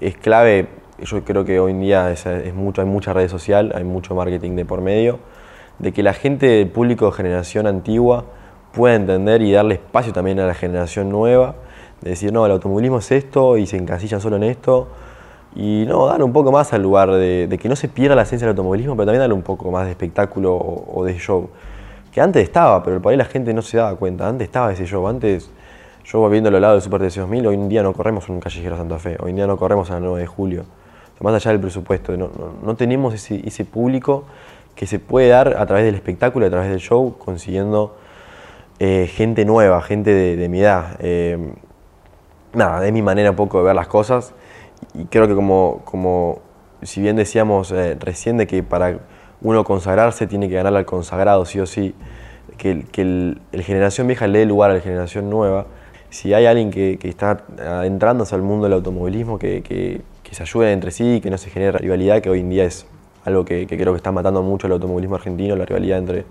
[0.00, 0.68] es clave.
[1.00, 4.54] Yo creo que hoy en día es, mucho, hay mucha red social, hay mucho marketing
[4.54, 5.18] de por medio,
[5.78, 8.24] de que la gente del público de generación antigua
[8.72, 11.56] pueda entender y darle espacio también a la generación nueva,
[12.00, 14.88] de decir, no, el automovilismo es esto y se encasillan solo en esto,
[15.54, 18.46] y no, darle un poco más al lugar de, que no se pierda la esencia
[18.46, 21.50] del automovilismo, pero también darle un poco más de espectáculo o, de show.
[22.10, 24.86] Que antes estaba, pero por ahí la gente no se daba cuenta, antes estaba ese
[24.86, 25.50] show, antes
[26.04, 28.40] yo viendo al lado del Super TC 2000, hoy en día no corremos en un
[28.40, 30.64] callejero Santa Fe, hoy en día no corremos a la 9 de julio,
[31.20, 32.30] más allá del presupuesto, no,
[32.62, 34.24] no, tenemos ese, ese público
[34.74, 37.96] que se puede dar a través del espectáculo, a través del show, consiguiendo
[38.78, 40.96] eh, gente nueva, gente de, mi edad.
[40.98, 41.38] Eh,
[42.52, 44.34] nada, es mi manera un poco de ver las cosas
[44.94, 46.40] y creo que como, como
[46.82, 48.98] si bien decíamos eh, recién de que para
[49.40, 51.94] uno consagrarse tiene que ganar al consagrado, sí o sí,
[52.58, 55.66] que, que el, generación vieja le dé lugar a la generación nueva.
[56.10, 60.02] Si hay alguien que, que está adentrándose al mundo del automovilismo, que, que,
[60.32, 62.86] se ayude entre sí, que no se genere rivalidad, que hoy en día es
[63.26, 66.24] algo que, creo que está matando mucho el automovilismo argentino, la rivalidad entre,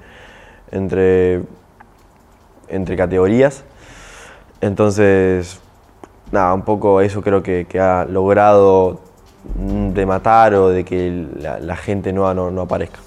[0.72, 1.42] entre
[2.72, 3.64] entre categorías.
[4.62, 5.60] Entonces,
[6.32, 9.00] nada, un poco eso creo que, ha logrado
[9.56, 13.00] de matar o de que la, gente nueva no, no aparezca.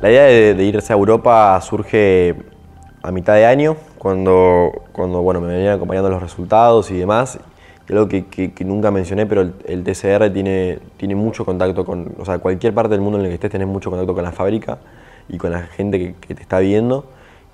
[0.00, 2.34] La idea de, irse a Europa surge
[3.02, 7.38] a mitad de año, cuando, cuando bueno, me venían acompañando los resultados y demás,
[7.92, 12.74] algo que, nunca mencioné, pero el, TCR tiene, tiene mucho contacto con, o sea, cualquier
[12.74, 14.78] parte del mundo en el que estés tenés mucho contacto con la fábrica
[15.28, 17.04] y con la gente que, te está viendo.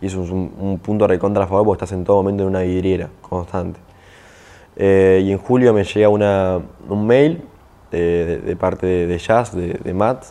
[0.00, 2.60] Y eso es un, punto recontra a favor porque estás en todo momento en una
[2.60, 3.80] vidriera constante.
[4.76, 7.42] Eh, y en julio me llega una, un mail
[7.90, 10.24] de, parte de, Jazz, de, de Matt,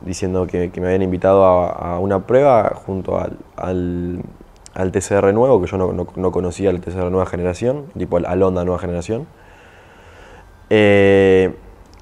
[0.00, 3.18] diciendo que, me habían invitado a, una prueba junto
[3.56, 4.20] al,
[4.76, 9.26] TCR nuevo, que yo no, conocía el TCR nueva generación, tipo al, Honda nueva generación.
[10.68, 11.54] Eh,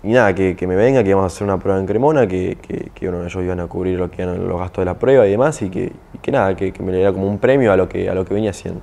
[0.03, 3.07] y nada, que, me venga, que íbamos a hacer una prueba en Cremona, que, que,
[3.07, 5.70] ellos iban a cubrir lo que eran los gastos de la prueba y demás, y
[5.70, 5.93] que,
[6.31, 8.51] nada, que, me le diera como un premio a lo que, a lo que venía
[8.51, 8.81] haciendo.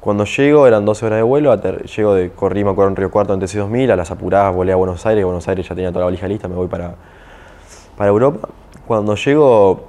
[0.00, 3.34] Cuando llego, eran 12 horas de vuelo, llego de, corrí, me acuerdo, en Río Cuarto
[3.34, 6.06] en TC2000, a las apuradas volé a Buenos Aires, Buenos Aires ya tenía toda la
[6.06, 6.94] valija lista, me voy para,
[7.96, 8.48] para Europa.
[8.86, 9.80] Cuando llego,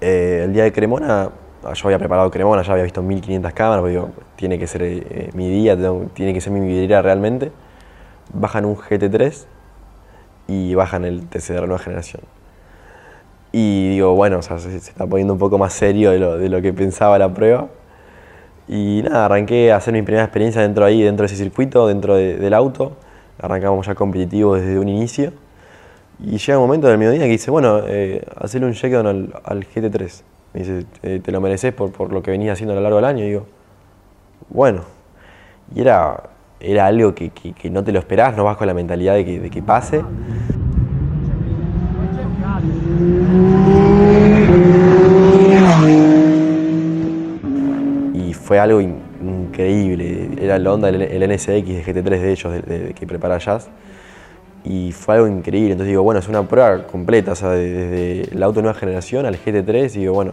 [0.00, 1.28] eh, el día de Cremona,
[1.74, 5.30] yo había preparado Cremona, ya había visto 1500 cámaras, porque digo, tiene que ser eh,
[5.34, 5.76] mi día,
[6.14, 7.52] tiene que ser mi vidriera realmente.
[8.32, 9.46] Bajan un GT3
[10.48, 12.22] y bajan el TC de nueva generación.
[13.52, 16.72] Y digo, bueno, se, está poniendo un poco más serio de lo, de lo que
[16.72, 17.68] pensaba la prueba.
[18.68, 22.16] Y nada, arranqué a hacer mi primera experiencia dentro ahí, dentro de ese circuito, dentro
[22.16, 22.96] del auto.
[23.40, 25.32] Arrancamos ya competitivo desde un inicio.
[26.18, 30.22] Y llega un momento del mediodía que dice, bueno, eh, hacerle un check-down al, GT3.
[30.56, 32.96] Me dice, eh, te lo mereces por, por, lo que venías haciendo a lo largo
[32.96, 33.24] del año.
[33.24, 33.46] Y digo,
[34.48, 34.84] bueno.
[35.74, 36.30] Y era,
[36.60, 39.38] era algo que, que, no te lo esperás, no vas con la mentalidad de que,
[39.38, 40.02] de que pase.
[48.32, 50.30] fue algo increíble.
[50.40, 53.68] Era la onda, el, NSX de GT3 de ellos, que prepara Jazz.
[54.68, 55.72] Y fue algo increíble.
[55.72, 59.36] Entonces digo, bueno, es una prueba completa, o sea, desde la auto nueva generación al
[59.36, 59.94] GT3.
[59.94, 60.32] Y digo, bueno,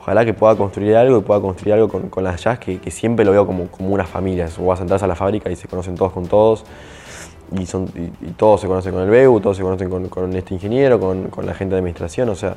[0.00, 3.32] ojalá que pueda construir algo, que pueda construir algo con, las Jazz, que, siempre lo
[3.32, 4.48] veo como, como una familia.
[4.60, 6.64] O vas a entrar a la fábrica y se conocen todos con todos.
[7.58, 10.54] Y, son, y, todos se conocen con el BEU, todos se conocen con, con este
[10.54, 12.28] ingeniero, con, con la gente de administración.
[12.28, 12.54] O sea,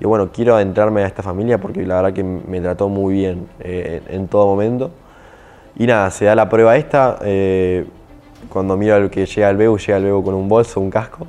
[0.00, 3.46] y bueno, quiero adentrarme a esta familia porque la verdad que me trató muy bien
[3.60, 4.90] eh, en, todo momento.
[5.76, 7.18] Y nada, se da la prueba esta.
[7.22, 7.86] Eh,
[8.48, 11.26] cuando miro al que llega al Bebo, llega al Bebo con un bolso, un casco.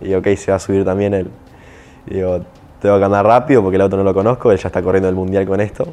[0.00, 1.30] Y ok, se va a subir también él.
[2.06, 2.40] Y digo,
[2.80, 5.14] tengo que andar rápido porque el auto no lo conozco, él ya está corriendo el
[5.14, 5.86] mundial con esto.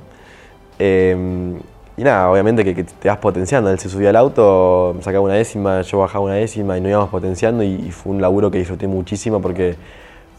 [0.79, 1.53] Eh,
[1.97, 3.69] y nada, obviamente que, te vas potenciando.
[3.69, 7.09] Él se subía al auto, sacaba una décima, yo bajaba una décima y nos íbamos
[7.09, 7.63] potenciando.
[7.63, 9.75] y fue un laburo que disfruté muchísimo porque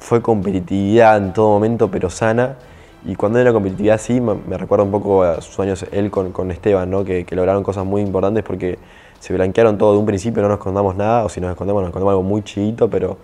[0.02, 2.56] fue competitividad en todo momento, pero sana.
[3.04, 6.90] Y cuando era competitividad así, me recuerda un poco a sus años él con, Esteban,
[6.90, 7.04] ¿no?
[7.04, 8.78] que, lograron cosas muy importantes porque
[9.22, 11.90] se blanquearon todo de un principio, no nos escondamos nada, o si nos escondemos, nos
[11.90, 13.18] escondemos algo muy chiquito, pero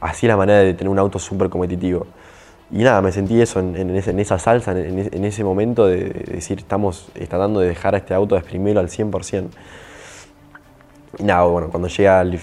[0.00, 2.08] así la manera de tener un auto súper competitivo.
[2.72, 7.60] Y nada, me sentí eso en, esa salsa, en, ese momento de, decir, estamos tratando
[7.60, 9.44] de dejar a este auto, exprimirlo al 100%.
[11.20, 12.36] Y nada, bueno, cuando llega el,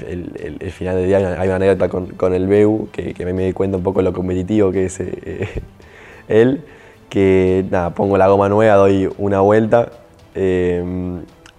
[0.71, 3.83] final del día hay una anécdota con, el BEU que, que, me di cuenta un
[3.83, 5.49] poco lo competitivo que es eh,
[6.29, 6.63] él,
[7.09, 9.91] que nada, pongo la goma nueva, doy una vuelta,
[10.33, 10.81] eh,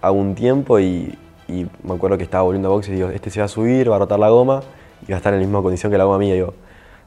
[0.01, 3.39] hago un tiempo y, me acuerdo que estaba volviendo a boxe y digo, este se
[3.41, 4.61] va a subir, va a rotar la goma
[5.05, 6.33] y va a estar en la misma condición que la goma mía.
[6.33, 6.53] Y digo,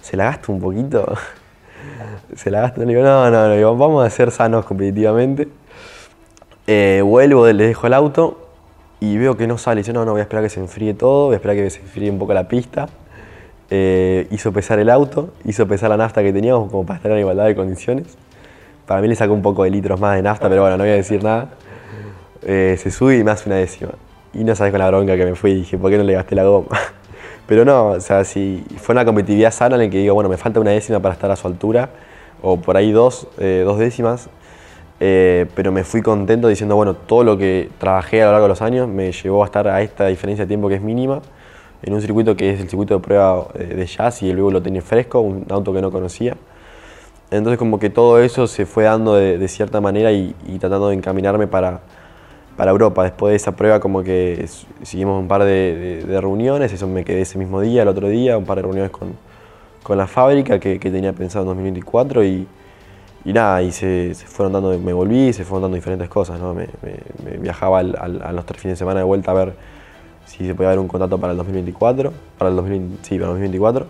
[0.02, 1.14] ¿se la gasto un poquito?
[2.36, 2.82] ¿Se la gasto?
[2.82, 5.48] Le digo, no, no, no, vamos a ser sanos competitivamente.
[6.66, 8.48] Eh, vuelvo, le dejo el auto
[9.00, 9.80] y veo que no sale.
[9.80, 11.80] Dice, no, no, voy a esperar que se enfríe todo, voy a esperar que se
[11.80, 12.88] enfríe un poco la pista.
[13.70, 17.18] Eh, hizo pesar el auto, hizo pesar la nafta que teníamos como para estar en
[17.18, 18.16] igualdad de condiciones.
[18.86, 20.92] Para mí le sacó un poco de litros más de nafta, pero bueno, no voy
[20.92, 21.48] a decir nada.
[22.44, 23.92] Eh, se sube y me hace una décima.
[24.32, 26.14] Y no sabes con la bronca que me fui y dije, ¿por qué no le
[26.14, 26.68] gasté la goma?
[27.46, 30.36] Pero no, o sea, si fue una competitividad sana en la que digo, bueno, me
[30.36, 31.90] falta una décima para estar a su altura,
[32.42, 34.28] o por ahí dos, eh, dos décimas,
[35.00, 38.48] eh, pero me fui contento diciendo, bueno, todo lo que trabajé a lo largo de
[38.50, 41.20] los años me llevó a estar a esta diferencia de tiempo que es mínima,
[41.82, 44.62] en un circuito que es el circuito de prueba eh, de jazz y luego lo
[44.62, 46.36] tenía fresco, un auto que no conocía.
[47.30, 51.46] Entonces como que todo eso se fue dando de, cierta manera y, tratando de encaminarme
[51.46, 51.80] para,
[52.56, 53.04] para Europa.
[53.04, 54.46] Después de esa prueba como que
[54.82, 58.44] seguimos un par de, reuniones, eso me quedé ese mismo día, el otro día, un
[58.44, 59.14] par de reuniones con,
[59.82, 62.46] con la fábrica que, que tenía pensado en 2024 y
[63.26, 66.52] y nada, y se, fueron dando, me volví, se fueron dando diferentes cosas, ¿no?
[66.52, 66.68] Me,
[67.38, 69.54] viajaba al, a los tres fines de semana de vuelta a ver
[70.26, 73.40] si se podía haber un contrato para el 2024, para el 2020, sí, para el
[73.40, 73.86] 2024.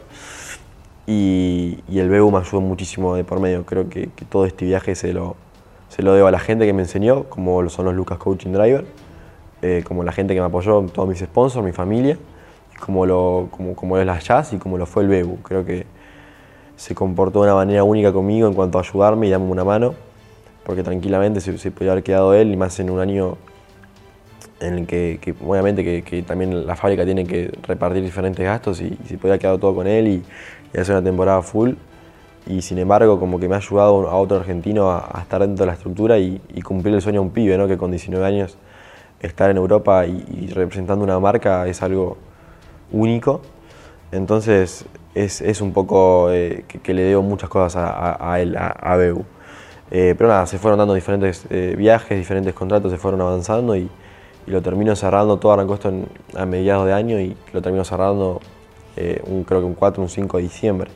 [1.07, 3.65] Y, el BU me ayudó muchísimo de por medio.
[3.67, 5.37] Creo que, todo este viaje se lo,
[5.95, 8.84] se lo debo a la gente que me enseñó, como son los Lucas Coaching Driver,
[9.62, 12.18] eh, como la gente que me apoyó, todos mis sponsors, mi familia,
[12.80, 15.36] como, lo, como, como es la Jazz y como lo fue el BU.
[15.42, 15.86] Creo que
[16.74, 19.95] se comportó de una manera única conmigo en cuanto a ayudarme y darme una mano,
[20.66, 23.36] porque tranquilamente se, se podía haber quedado él, y más en un año
[24.59, 29.16] en el que, obviamente que, también la fábrica tiene que repartir diferentes gastos y, se
[29.16, 30.24] podía haber quedado todo con él y,
[30.76, 31.74] hacer una temporada full.
[32.47, 35.66] Y sin embargo, como que me ha ayudado a otro argentino a, estar dentro de
[35.68, 37.66] la estructura y, cumplir el sueño de un pibe, ¿no?
[37.66, 38.57] que con 19 años
[39.20, 42.18] estar en Europa y, representando una marca es algo
[42.92, 43.40] único.
[44.12, 44.84] Entonces,
[45.14, 48.68] es, es un poco eh, que, le debo muchas cosas a, a- a él, a,
[48.68, 49.24] a Beu.
[49.90, 53.88] Eh, pero nada, se fueron dando diferentes eh, viajes, diferentes contratos, se fueron avanzando y,
[54.47, 57.84] y lo termino cerrando, todo arrancó esto en- a mediados de año y lo termino
[57.84, 58.40] cerrando
[58.97, 60.90] eh, un, creo que un 4, un 5 de diciembre.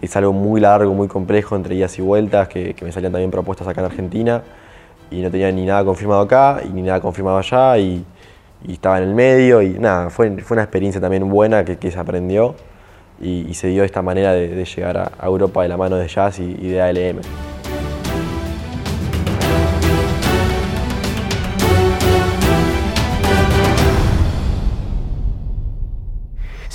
[0.00, 3.66] Es algo muy largo, muy complejo, entre idas y vueltas, que, me salían también propuestas
[3.66, 4.42] acá en Argentina
[5.10, 8.04] y no tenía ni nada confirmado acá y ni nada confirmado allá y,
[8.68, 12.56] estaba en el medio y nada, fue, una experiencia también buena que, se aprendió
[13.20, 16.40] y, se dio esta manera de, llegar a, a Europa de la mano de Jazz
[16.40, 17.57] y, y de ALM.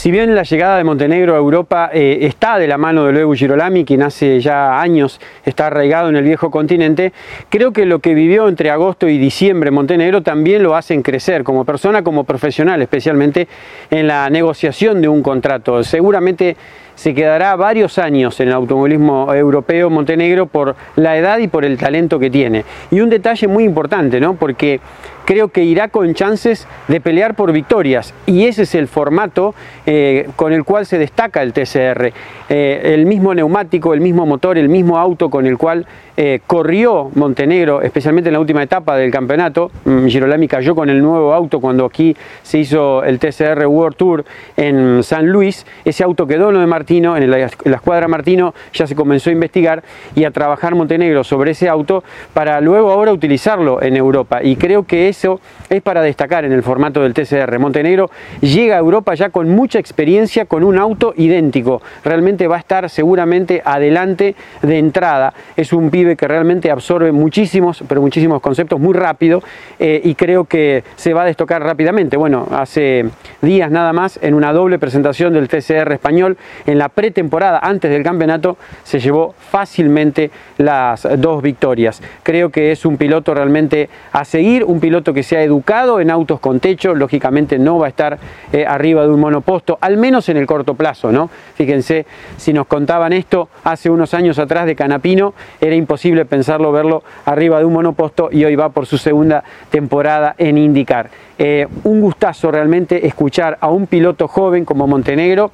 [0.04, 3.36] Si bien la llegada de Montenegro a Europa eh, está de la mano de Luego
[3.36, 7.14] Girolami, quien hace ya años está arraigado en el viejo continente,
[7.47, 11.45] creo que lo que vivió entre agosto y diciembre en Montenegro también lo hacen crecer
[11.45, 13.47] como persona, como profesional, especialmente
[13.89, 15.82] en la negociación de un contrato.
[15.86, 16.58] Seguramente
[16.95, 21.78] se quedará varios años en el automovilismo europeo Montenegro por la edad y por el
[21.78, 22.66] talento que tiene.
[22.91, 24.36] Y un detalle muy importante, ¿no?
[24.36, 24.82] Porque
[25.26, 29.56] creo que irá con chances de pelear por victorias y ese es el formato
[29.86, 32.14] eh, con el cual se destaca el TCR.
[32.50, 37.10] Eh, el mismo neumático, el mismo motor, el mismo auto con el cual eh, corrió
[37.16, 39.72] Montenegro, especialmente en la última etapa del campeonato.
[39.86, 44.26] Mm, Girolami cayó con el nuevo auto cuando aquí se hizo el TCR World Tour
[44.58, 45.66] en San Luis.
[45.84, 49.30] Ese auto quedó en lo de Martino, en la, en escuadra Martino ya se comenzó
[49.30, 49.84] a investigar
[50.16, 52.04] y a trabajar Montenegro sobre ese auto
[52.34, 54.44] para luego ahora utilizarlo en Europa.
[54.44, 55.39] Y creo que eso
[55.70, 57.59] es para destacar en el formato del TCR.
[57.59, 58.09] Montenegro
[58.41, 61.84] llega a Europa ya con mucha experiencia, con un auto idéntico.
[62.03, 65.34] Realmente va a estar seguramente adelante de entrada.
[65.55, 69.43] Es un pibe que realmente absorbe muchísimos, pero muchísimos conceptos muy rápido
[69.80, 72.18] eh, y creo que se va a destocar rápidamente.
[72.18, 73.05] Bueno, hace
[73.41, 78.01] días nada más, en una doble presentación del TCR español, en la pretemporada, antes del
[78.01, 82.01] campeonato, se llevó fácilmente las dos victorias.
[82.24, 86.12] Creo que es un piloto realmente a seguir, un piloto que se ha educado en
[86.12, 88.20] autos con techo, lógicamente no va a estar
[88.51, 91.32] eh, arriba de un monoposto, al menos en el corto plazo, ¿no?
[91.56, 92.06] Fíjense,
[92.38, 97.58] si nos contaban esto hace unos años atrás de Canapino, era imposible pensarlo verlo arriba
[97.58, 101.10] de un monoposto y hoy va por su segunda temporada en IndyCar.
[101.40, 105.50] Eh, un gustazo realmente escuchar a un piloto joven como Montenegro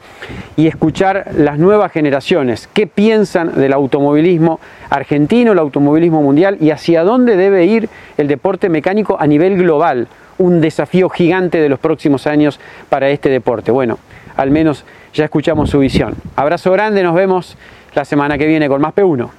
[0.58, 4.60] y escuchar las nuevas generaciones, qué piensan del automovilismo
[4.90, 10.08] argentino, el automovilismo mundial y hacia dónde debe ir el deporte mecánico a nivel global.
[10.38, 12.60] Un desafío gigante de los próximos años
[12.90, 13.72] para este deporte.
[13.72, 14.00] Bueno,
[14.36, 16.16] al menos ya escuchamos su visión.
[16.36, 17.58] Abrazo grande, nos vemos
[17.94, 19.39] la semana que viene con más P1.